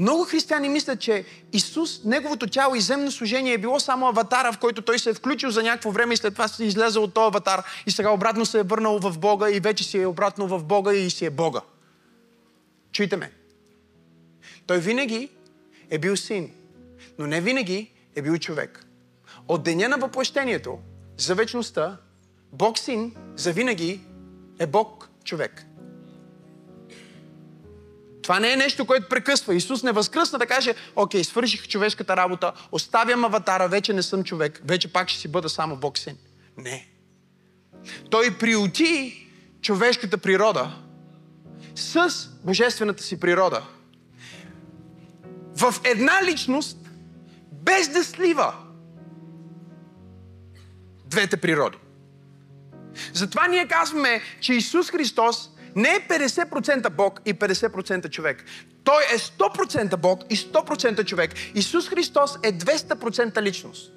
[0.00, 4.58] Много християни мислят, че Исус, неговото тяло и земно служение е било само аватара, в
[4.58, 7.26] който той се е включил за някакво време и след това се излезе от този
[7.26, 10.64] аватар и сега обратно се е върнал в Бога и вече си е обратно в
[10.64, 11.60] Бога и си е Бога.
[12.92, 13.32] Чуйте ме.
[14.66, 15.28] Той винаги
[15.90, 16.50] е бил син,
[17.18, 18.86] но не винаги е бил човек.
[19.48, 20.78] От деня на въплъщението
[21.16, 21.96] за вечността,
[22.54, 24.00] Бог син за винаги
[24.58, 25.66] е Бог човек.
[28.22, 29.54] Това не е нещо, което прекъсва.
[29.54, 34.60] Исус не възкръсна да каже, окей, свърших човешката работа, оставям аватара, вече не съм човек,
[34.64, 36.16] вече пак ще си бъда само Бог син.
[36.56, 36.88] Не.
[38.10, 39.26] Той приоти
[39.60, 40.76] човешката природа
[41.74, 43.62] с божествената си природа
[45.56, 46.78] в една личност,
[47.52, 48.54] без да слива
[51.06, 51.78] двете природи.
[53.12, 58.44] Затова ние казваме, че Исус Христос не е 50% Бог и 50% човек.
[58.84, 61.30] Той е 100% Бог и 100% човек.
[61.54, 63.92] Исус Христос е 200% личност.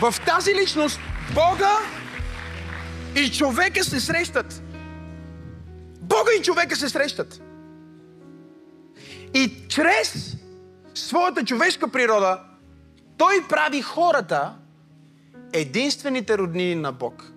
[0.00, 1.00] В тази личност
[1.34, 1.78] Бога
[3.16, 4.62] и човека се срещат.
[6.00, 7.40] Бога и човека се срещат.
[9.34, 10.36] И чрез
[10.94, 12.40] своята човешка природа,
[13.16, 14.54] той прави хората
[15.52, 17.32] единствените роднини на Бог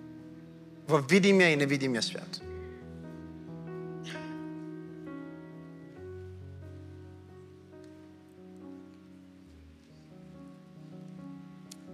[0.88, 2.40] в видимия и невидимия свят.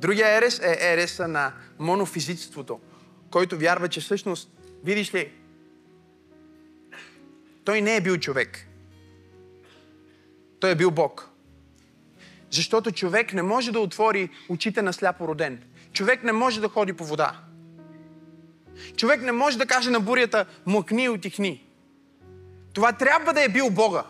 [0.04, 2.80] Другия ерес е ереса на монофизичеството,
[3.30, 4.50] който вярва, че всъщност,
[4.84, 5.32] видиш ли,
[7.64, 8.66] той не е бил човек.
[10.60, 11.33] Той е бил Бог.
[12.54, 15.62] Защото човек не може да отвори очите на сляпо роден.
[15.92, 17.40] Човек не може да ходи по вода.
[18.96, 21.66] Човек не може да каже на бурята, мъкни и отихни.
[22.72, 24.04] Това трябва да е бил Бога.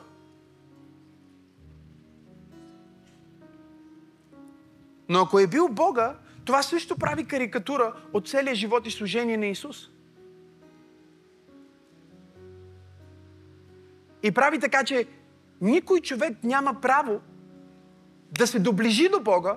[5.08, 9.46] Но ако е бил Бога, това също прави карикатура от целия живот и служение на
[9.46, 9.88] Исус.
[14.22, 15.06] И прави така, че
[15.60, 17.20] никой човек няма право
[18.38, 19.56] да се доближи до Бога,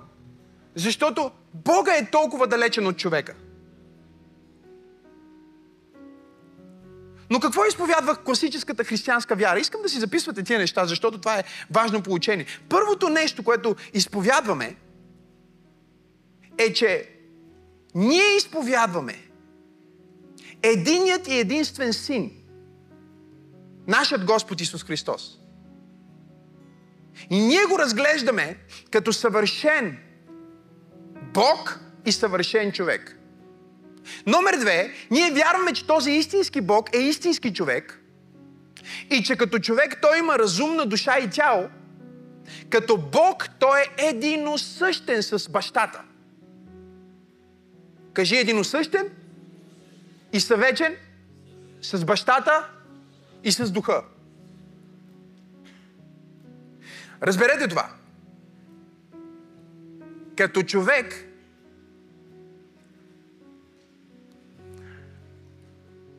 [0.75, 3.35] защото Бога е толкова далечен от човека.
[7.29, 9.59] Но какво изповядва класическата християнска вяра?
[9.59, 12.45] Искам да си записвате тия неща, защото това е важно получение.
[12.69, 14.75] Първото нещо, което изповядваме,
[16.57, 17.09] е, че
[17.95, 19.23] ние изповядваме
[20.63, 22.31] единият и единствен син,
[23.87, 25.39] нашият Господ Исус Христос.
[27.29, 28.57] И ние го разглеждаме
[28.91, 29.97] като съвършен
[31.33, 33.17] Бог и съвършен човек.
[34.25, 38.01] Номер две, ние вярваме, че този истински Бог е истински човек
[39.09, 41.69] и че като човек той има разумна душа и тяло,
[42.69, 46.01] като Бог той е единосъщен с бащата.
[48.13, 49.09] Кажи единосъщен
[50.33, 50.95] и съвечен
[51.81, 52.69] с бащата
[53.43, 54.03] и с духа.
[57.23, 57.89] Разберете това.
[60.37, 61.27] Като човек,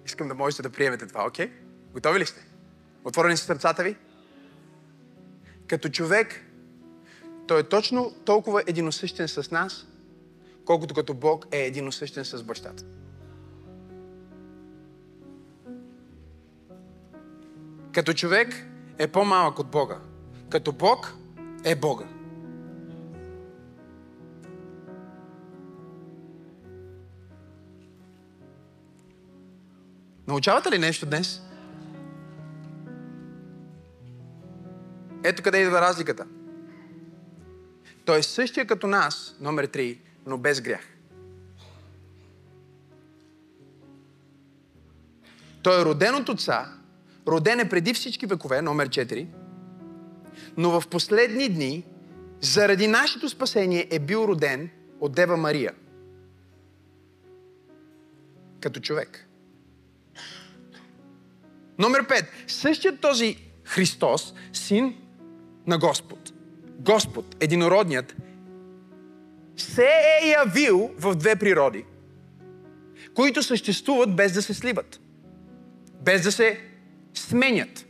[0.07, 1.47] искам да можете да приемете това, окей?
[1.47, 1.53] Okay?
[1.93, 2.47] Готови ли сте?
[3.05, 3.97] Отворени са сърцата ви?
[5.67, 6.45] Като човек,
[7.47, 9.87] той е точно толкова единосъщен с нас,
[10.65, 12.85] колкото като Бог е единосъщен с бащата.
[17.93, 18.67] Като човек
[18.99, 20.01] е по-малък от Бога.
[20.51, 21.15] Като Бог
[21.65, 22.05] е Бога.
[30.27, 31.43] Научавате ли нещо днес?
[35.25, 36.27] Ето къде идва разликата.
[38.05, 40.87] Той е същия като нас, номер 3, но без грях.
[45.63, 46.73] Той е роден от отца,
[47.27, 49.27] роден е преди всички векове, номер 4,
[50.59, 51.85] но в последни дни,
[52.41, 55.73] заради нашето спасение, е бил роден от Дева Мария.
[58.61, 59.29] Като човек.
[61.79, 62.27] Номер 5.
[62.47, 64.95] Същият този Христос, син
[65.67, 66.33] на Господ,
[66.79, 68.17] Господ, единородният,
[69.57, 69.89] се
[70.23, 71.85] е явил в две природи,
[73.15, 75.01] които съществуват без да се сливат,
[76.01, 76.61] без да се
[77.15, 77.88] сменят,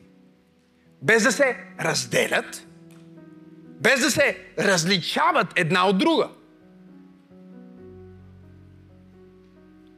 [1.02, 2.66] без да се разделят,
[3.80, 6.30] без да се различават една от друга.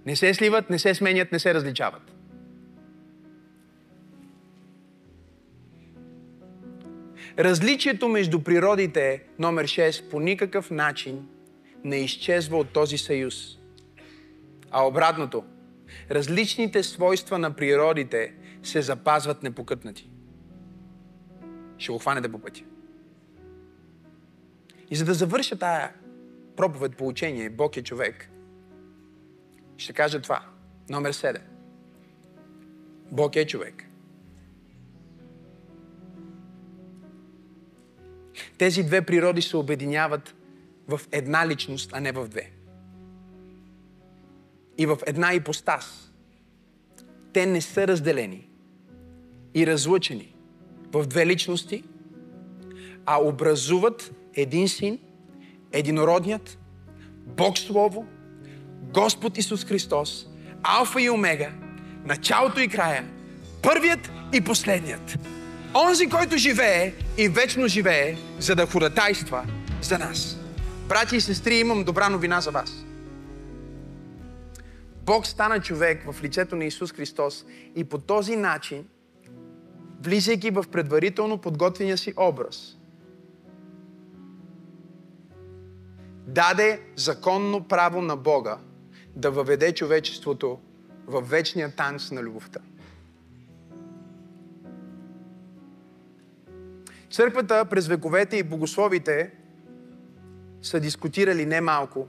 [0.06, 2.02] Не се сливат, не се сменят, не се различават.
[7.38, 11.28] Различието между природите, номер 6, по никакъв начин
[11.84, 13.58] не изчезва от този съюз.
[14.70, 15.44] А обратното,
[16.10, 20.09] различните свойства на природите се запазват непокътнати.
[21.80, 22.64] Ще го хванете по пътя.
[24.90, 25.94] И за да завърша тая
[26.56, 28.30] проповед по учение, Бог е човек,
[29.76, 30.44] ще кажа това.
[30.90, 31.40] Номер 7.
[33.12, 33.84] Бог е човек.
[38.58, 40.34] Тези две природи се обединяват
[40.88, 42.50] в една личност, а не в две.
[44.78, 46.12] И в една ипостас.
[47.32, 48.48] Те не са разделени
[49.54, 50.39] и разлъчени
[50.92, 51.84] в две личности,
[53.06, 54.98] а образуват един син,
[55.72, 56.58] единородният,
[57.26, 58.06] Бог Слово,
[58.82, 60.26] Господ Исус Христос,
[60.62, 61.50] Алфа и Омега,
[62.04, 63.04] началото и края,
[63.62, 65.18] първият и последният.
[65.74, 69.44] Онзи, който живее и вечно живее, за да ходатайства
[69.82, 70.36] за нас.
[70.88, 72.84] Брати и сестри, имам добра новина за вас.
[75.02, 77.44] Бог стана човек в лицето на Исус Христос
[77.76, 78.84] и по този начин,
[80.00, 82.76] влизайки в предварително подготвения си образ,
[86.26, 88.58] даде законно право на Бога
[89.16, 90.58] да въведе човечеството
[91.06, 92.60] в вечния танц на любовта.
[97.10, 99.30] Църквата през вековете и богословите
[100.62, 102.06] са дискутирали немалко.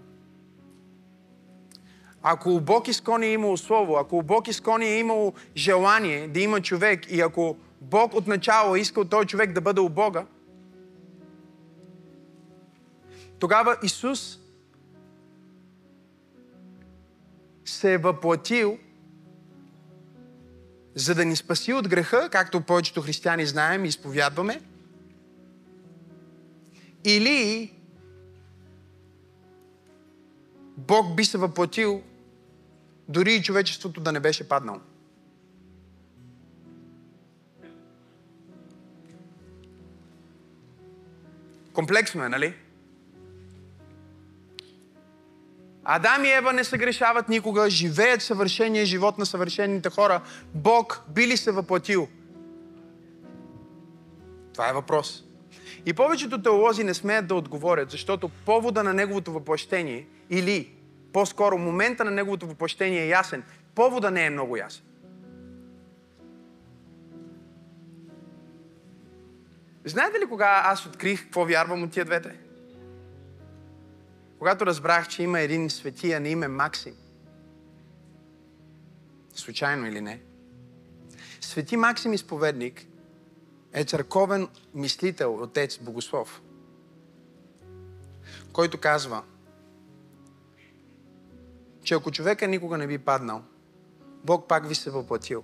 [2.23, 7.11] Ако Бог изкони е имало слово, ако Бог изкони е имало желание да има човек
[7.11, 10.25] и ако Бог отначало е искал този човек да бъде у Бога,
[13.39, 14.39] тогава Исус
[17.65, 18.77] се е въплатил,
[20.95, 24.61] за да ни спаси от греха, както повечето християни знаем и изповядваме,
[27.03, 27.71] или
[30.77, 32.01] Бог би се въплатил
[33.09, 34.79] дори и човечеството да не беше паднало.
[41.73, 42.53] Комплексно е, нали?
[45.83, 50.21] Адам и Ева не съгрешават никога, живеят съвършения живот на съвършените хора.
[50.53, 52.07] Бог би ли се въплатил?
[54.53, 55.23] Това е въпрос.
[55.85, 60.73] И повечето теолози не смеят да отговорят, защото повода на неговото въплъщение или
[61.13, 63.43] по-скоро момента на неговото въплъщение е ясен,
[63.75, 64.83] повода не е много ясен.
[69.85, 72.39] Знаете ли кога аз открих какво вярвам от тия двете?
[74.39, 76.95] Когато разбрах, че има един светия на име Максим.
[79.33, 80.21] Случайно или не?
[81.41, 82.85] Свети Максим изповедник
[83.73, 86.41] е църковен мислител, отец, богослов,
[88.53, 89.23] който казва,
[91.83, 93.43] че ако човека никога не би паднал,
[94.23, 95.43] Бог пак ви се въплатил.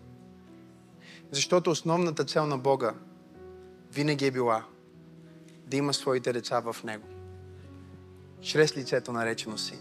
[1.31, 2.93] Защото основната цел на Бога
[3.97, 4.65] винаги е била
[5.65, 7.07] да има своите деца в Него.
[8.41, 9.79] Чрез лицето наречено Син.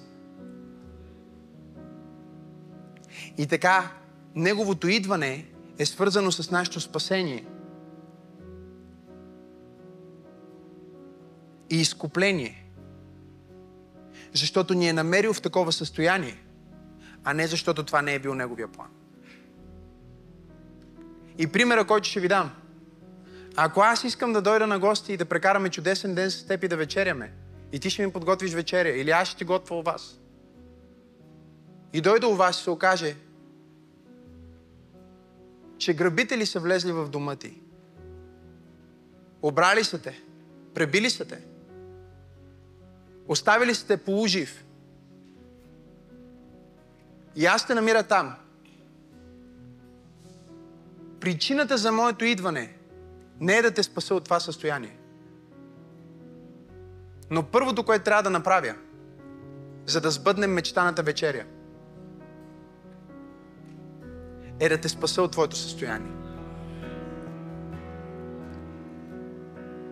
[3.39, 3.93] И така,
[4.35, 5.47] Неговото идване
[5.79, 7.47] е свързано с нашето спасение–
[11.71, 12.65] и изкупление.
[14.33, 16.43] Защото ни е намерил в такова състояние,
[17.25, 18.89] а не защото това не е бил неговия план.
[21.39, 22.51] И примера, който ще ви дам.
[23.57, 26.69] Ако аз искам да дойда на гости и да прекараме чудесен ден с теб и
[26.69, 27.33] да вечеряме,
[27.73, 30.21] и ти ще ми подготвиш вечеря, или аз ще ти готвя у вас.
[31.93, 33.17] И дойда у вас и се окаже,
[35.79, 37.61] че грабители са влезли в дома ти.
[39.43, 40.21] Обрали са те,
[40.75, 41.41] пребили са те,
[43.29, 44.65] Оставили сте полужив.
[47.37, 48.35] И аз те намира там.
[51.21, 52.76] Причината за моето идване
[53.41, 54.99] не е да те спаса от това състояние.
[57.31, 58.75] Но първото, което трябва да направя,
[59.87, 61.45] за да сбъднем мечтаната вечеря,
[64.61, 66.13] е да те спаса от твоето състояние.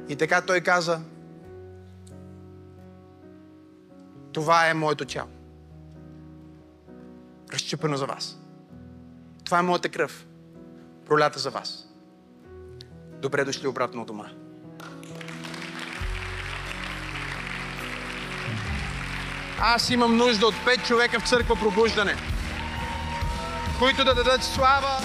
[0.08, 1.00] И така той каза,
[4.34, 5.28] Това е моето тяло.
[7.52, 8.38] Разчупено за вас.
[9.44, 10.26] Това е моята кръв.
[11.06, 11.93] Пролята за вас.
[13.24, 14.24] Добре дошли обратно от дома.
[19.60, 22.16] Аз имам нужда от пет човека в църква пробуждане,
[23.78, 24.98] които да дадат слава,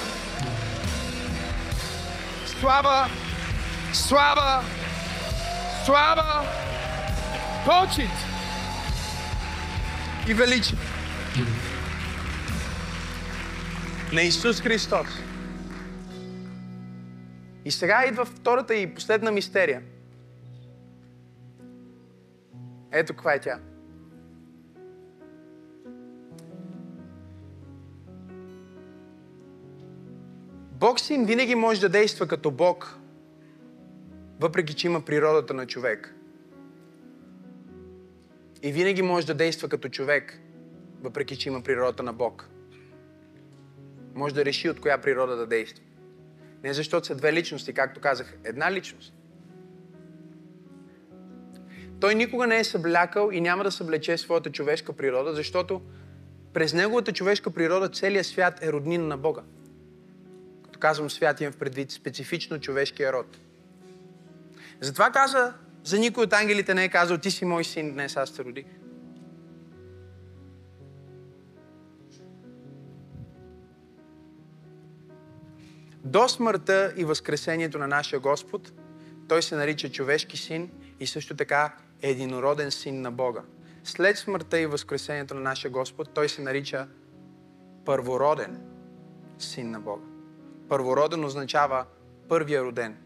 [2.60, 3.10] слава,
[3.94, 4.64] слава,
[5.86, 6.46] слава,
[7.66, 8.12] почет
[10.28, 10.78] и величие
[14.12, 15.08] на Исус Христос.
[17.70, 19.82] И сега идва втората и последна мистерия.
[22.92, 23.60] Ето каква е тя.
[30.72, 33.00] Бог син винаги може да действа като Бог,
[34.40, 36.16] въпреки че има природата на човек.
[38.64, 40.40] И винаги може да действа като човек,
[41.02, 42.50] въпреки че има природата на Бог.
[44.16, 45.84] Може да реши от коя природа да действа.
[46.64, 49.14] Не защото са две личности, както казах, една личност.
[52.00, 55.82] Той никога не е съблякал и няма да съблече своята човешка природа, защото
[56.54, 59.42] през неговата човешка природа целият свят е роднина на Бога.
[60.66, 63.38] Като казвам свят, имам в предвид специфично човешкия род.
[64.82, 65.54] Затова каза,
[65.84, 68.66] за никой от ангелите не е казал, ти си мой син, днес аз те родих.
[76.10, 78.72] До смъртта и възкресението на нашия Господ,
[79.28, 83.42] той се нарича човешки син и също така единороден син на Бога.
[83.84, 86.88] След смъртта и възкресението на нашия Господ, той се нарича
[87.86, 88.62] първороден
[89.40, 90.04] син на Бога.
[90.70, 91.86] Първороден означава
[92.30, 92.98] първия роден.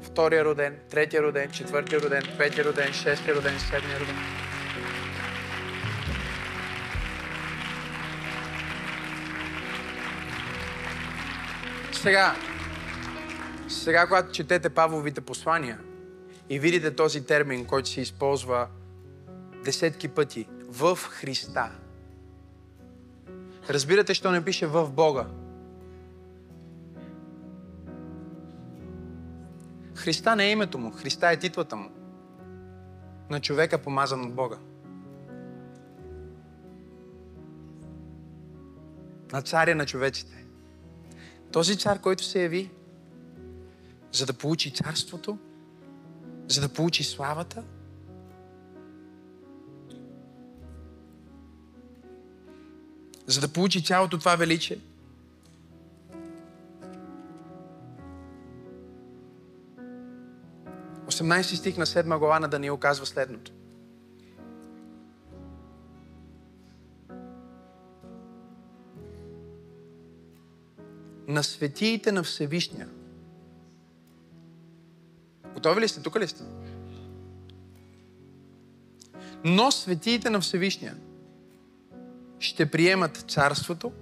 [0.00, 4.41] Втория роден, третия роден, четвъртия роден, петия роден, шестия роден, седмия роден.
[12.02, 12.34] Сега,
[13.68, 15.80] сега, когато четете Павловите послания
[16.50, 18.68] и видите този термин, който се използва
[19.64, 21.70] десетки пъти в Христа,
[23.70, 25.26] разбирате, що не пише в Бога.
[29.94, 31.90] Христа не е името му, Христа е титлата му.
[33.30, 34.56] На човека помазан от Бога.
[39.32, 40.41] На царя на човеците.
[41.52, 42.70] Този цар, който се яви,
[44.12, 45.38] за да получи царството,
[46.48, 47.62] за да получи славата,
[53.26, 54.78] за да получи цялото това величие.
[61.08, 63.52] Осемнайсти стих на седма глава на Даниил казва следното.
[71.32, 72.88] На светиите на Всевишния.
[75.54, 76.02] Готови ли сте?
[76.02, 76.42] Тук ли сте?
[79.44, 80.96] Но светиите на Всевишния
[82.38, 83.92] ще приемат царството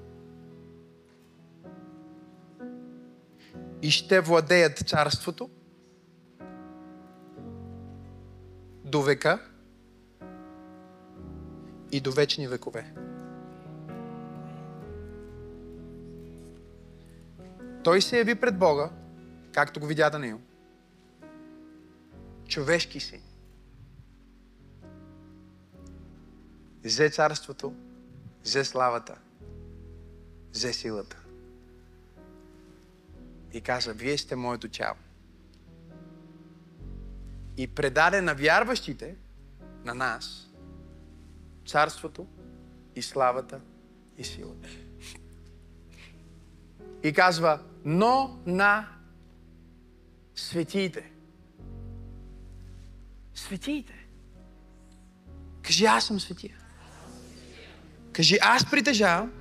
[3.82, 5.50] и ще владеят царството
[8.84, 9.50] до века
[11.92, 12.94] и до вечни векове.
[17.84, 18.90] Той се яви пред Бога,
[19.52, 20.40] както го видя Даниил.
[22.48, 23.20] Човешки си.
[26.84, 27.74] Взе царството,
[28.44, 29.16] взе славата,
[30.52, 31.16] взе силата.
[33.52, 34.96] И каза, вие сте моето тяло.
[37.56, 39.16] И предаде на вярващите,
[39.84, 40.50] на нас,
[41.66, 42.26] царството
[42.96, 43.60] и славата
[44.18, 44.68] и силата.
[47.02, 48.88] И казва, но на
[50.34, 51.12] светиите.
[53.34, 54.06] Светиите.
[55.62, 56.56] Кажи, аз съм светия.
[58.12, 59.32] Кажи, аз притежавам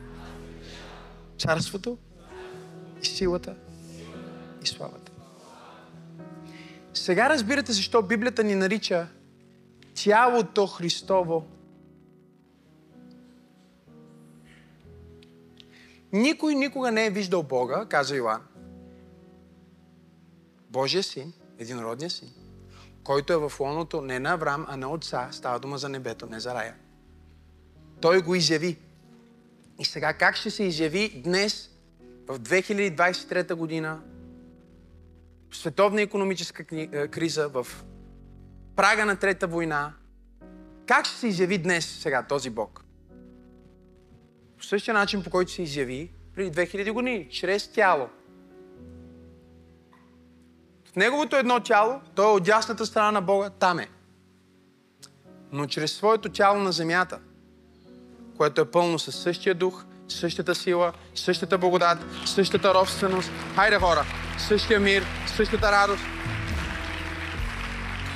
[1.37, 1.97] царството
[3.01, 3.55] и силата
[4.63, 5.11] и славата.
[6.93, 9.07] Сега разбирате защо Библията ни нарича
[9.95, 11.47] тялото Христово.
[16.13, 18.41] Никой никога не е виждал Бога, каза Йоан.
[20.69, 22.29] Божия син, единородния син,
[23.03, 26.39] който е в лоното не на Авраам, а на Отца, става дума за небето, не
[26.39, 26.75] за рая.
[28.01, 28.77] Той го изяви.
[29.79, 31.69] И сега как ще се изяви днес,
[32.27, 34.01] в 2023 година,
[35.49, 36.63] в световна економическа
[37.07, 37.67] криза, в
[38.75, 39.93] прага на трета война,
[40.85, 42.85] как ще се изяви днес сега този Бог?
[44.59, 48.09] По същия начин, по който се изяви преди 2000 години, чрез тяло.
[50.93, 53.87] В неговото едно тяло, той е от дясната страна на Бога, там е.
[55.51, 57.19] Но чрез своето тяло на земята,
[58.37, 63.31] което е пълно със същия дух, същата сила, същата благодат, същата родственост.
[63.55, 64.05] Хайде хора,
[64.47, 65.03] същия мир,
[65.35, 66.03] същата радост.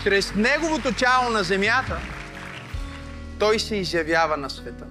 [0.04, 2.00] Чрез неговото тяло на земята,
[3.40, 4.86] той се изявява на света.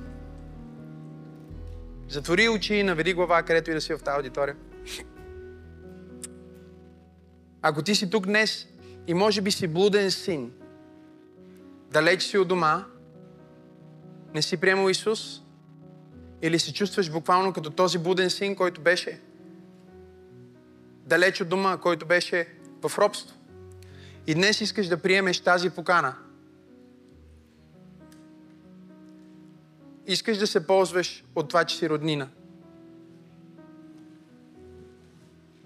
[2.13, 4.57] Затвори очи наведи глава, където и да си в тази аудитория.
[7.63, 8.69] Ако ти си тук днес
[9.07, 10.53] и може би си блуден син,
[11.91, 12.85] далеч си от дома,
[14.35, 15.41] не си приемал Исус?
[16.43, 19.21] Или се чувстваш буквално като този буден син, който беше
[21.07, 22.49] далеч от дома, който беше
[22.83, 23.37] в робство?
[24.27, 26.15] И днес искаш да приемеш тази покана.
[30.07, 32.29] Искаш да се ползваш от това, че си роднина.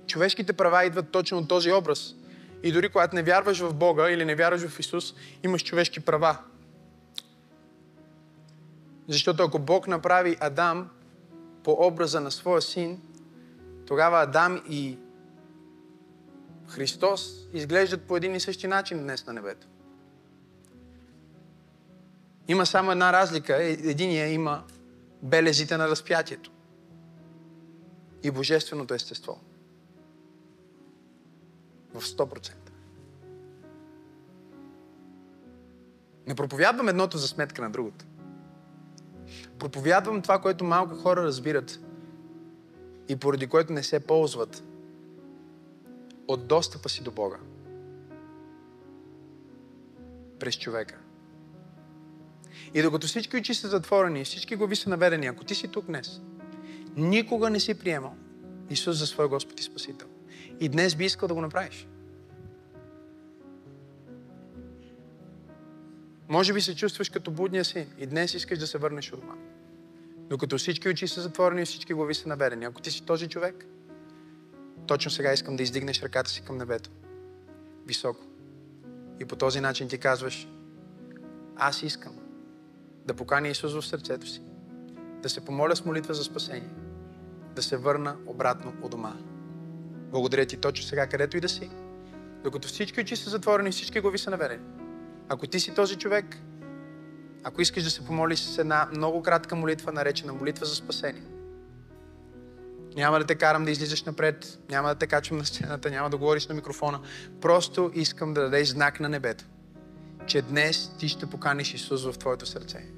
[0.07, 2.15] Човешките права идват точно от този образ.
[2.63, 5.15] И дори когато не вярваш в Бога или не вярваш в Исус,
[5.45, 6.39] имаш човешки права.
[9.09, 10.91] Защото ако Бог направи Адам
[11.65, 13.01] по образа на своя син,
[13.87, 14.99] тогава Адам и
[16.69, 19.67] Христос изглеждат по един и същи начин днес на небето.
[22.49, 23.63] Има само една разлика.
[23.63, 24.65] Е, единия има
[25.23, 26.51] белезите на разпятието
[28.23, 29.41] и божественото естество.
[31.95, 32.53] В 100%.
[36.27, 38.05] Не проповядвам едното за сметка на другото.
[39.59, 41.81] Проповядвам това, което малко хора разбират
[43.09, 44.65] и поради което не се ползват
[46.29, 47.37] от достъпа си до Бога.
[50.39, 51.06] През човека.
[52.77, 56.21] И докато всички очи са затворени, всички глави са наведени, ако ти си тук днес,
[56.97, 58.15] никога не си приемал
[58.71, 60.09] Исус за свой Господ и Спасител.
[60.61, 61.89] И днес би искал да го направиш.
[66.29, 69.35] Може би се чувстваш като будния син и днес искаш да се върнеш от дома.
[70.29, 72.65] Докато всички очи са затворени и всички глави са наведени.
[72.65, 73.67] Ако ти си този човек,
[74.87, 76.91] точно сега искам да издигнеш ръката си към небето.
[77.87, 78.25] Високо.
[79.21, 80.49] И по този начин ти казваш,
[81.57, 82.26] аз искам
[83.07, 84.43] да поканя Исус в сърцето си,
[85.23, 86.71] да се помоля с молитва за спасение,
[87.55, 89.17] да се върна обратно у дома.
[90.11, 91.71] Благодаря ти точно сега, където и да си,
[92.45, 94.63] докато всички очи са затворени, всички глави са наведени.
[95.29, 96.37] Ако ти си този човек,
[97.45, 101.23] ако искаш да се помолиш с една много кратка молитва, наречена молитва за спасение,
[102.97, 106.17] няма да те карам да излизаш напред, няма да те качвам на сцената, няма да
[106.17, 107.01] говориш на микрофона.
[107.41, 109.45] Просто искам да дадеш знак на небето,
[110.27, 112.96] че днес ти ще поканиш Исус в твоето сърце.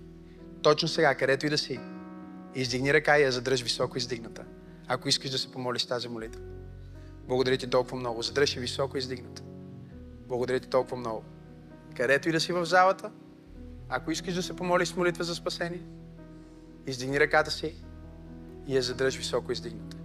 [0.63, 1.81] Точно сега, където и да си,
[2.55, 4.45] издигни ръка и я задръж високо издигната,
[4.87, 6.41] ако искаш да се помолиш тази молитва.
[7.29, 8.23] Благодаря ти толкова много.
[8.23, 9.43] Задръж я високо издигната.
[10.29, 11.25] Благодаря ти толкова много
[11.99, 13.11] където и да си в залата,
[13.89, 15.83] ако искаш да се помолиш с молитва за спасение,
[16.87, 17.75] издигни ръката си
[18.67, 19.97] и я задръж високо издигната.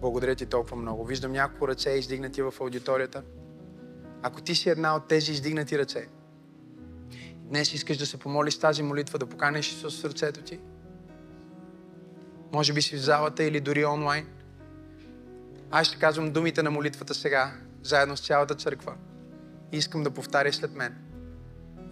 [0.00, 1.04] Благодаря ти толкова много.
[1.04, 3.22] Виждам няколко ръце издигнати в аудиторията.
[4.22, 6.08] Ако ти си една от тези издигнати ръце,
[7.44, 10.58] днес искаш да се помолиш тази молитва, да поканеш Исус в сърцето ти,
[12.52, 14.26] може би си в залата или дори онлайн.
[15.70, 18.94] Аз ще казвам думите на молитвата сега, заедно с цялата църква
[19.72, 20.96] и искам да повтаряш след мен.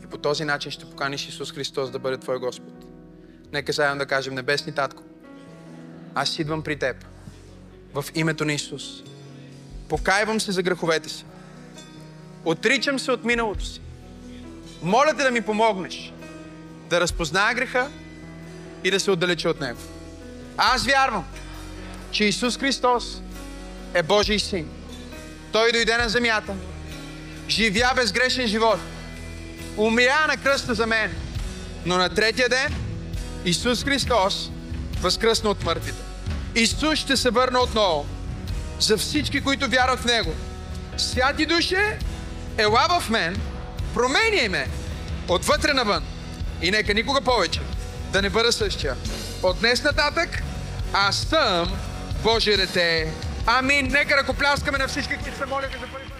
[0.04, 2.84] И по този начин ще поканиш Исус Христос да бъде Твой Господ.
[3.52, 5.02] Нека заедно да кажем, Небесни Татко,
[6.14, 7.04] аз идвам при Теб
[7.94, 9.02] в името на Исус.
[9.88, 11.24] Покайвам се за греховете си.
[12.44, 13.80] Отричам се от миналото си.
[14.82, 16.12] Моля те да ми помогнеш
[16.90, 17.88] да разпозная греха
[18.84, 19.78] и да се отдалеча от него.
[20.56, 21.24] Аз вярвам,
[22.10, 23.22] че Исус Христос
[23.94, 24.68] е Божий син.
[25.52, 26.54] Той дойде на земята,
[27.48, 28.78] живя безгрешен живот.
[29.76, 31.12] Умря на кръста за мен.
[31.86, 32.74] Но на третия ден
[33.44, 34.50] Исус Христос
[35.00, 36.02] възкръсна от мъртвите.
[36.54, 38.06] Исус ще се върне отново
[38.80, 40.34] за всички, които вярват в Него.
[40.96, 41.98] Святи душе,
[42.58, 43.36] ела в мен,
[43.94, 44.68] променяй ме
[45.28, 46.04] отвътре навън
[46.62, 47.60] и нека никога повече
[48.12, 48.96] да не бъда същия.
[49.42, 50.42] От днес нататък
[50.92, 51.72] аз съм
[52.22, 53.12] Божие дете.
[53.46, 53.86] Амин.
[53.86, 56.11] Нека ръкопляскаме на всички, които се молят за първи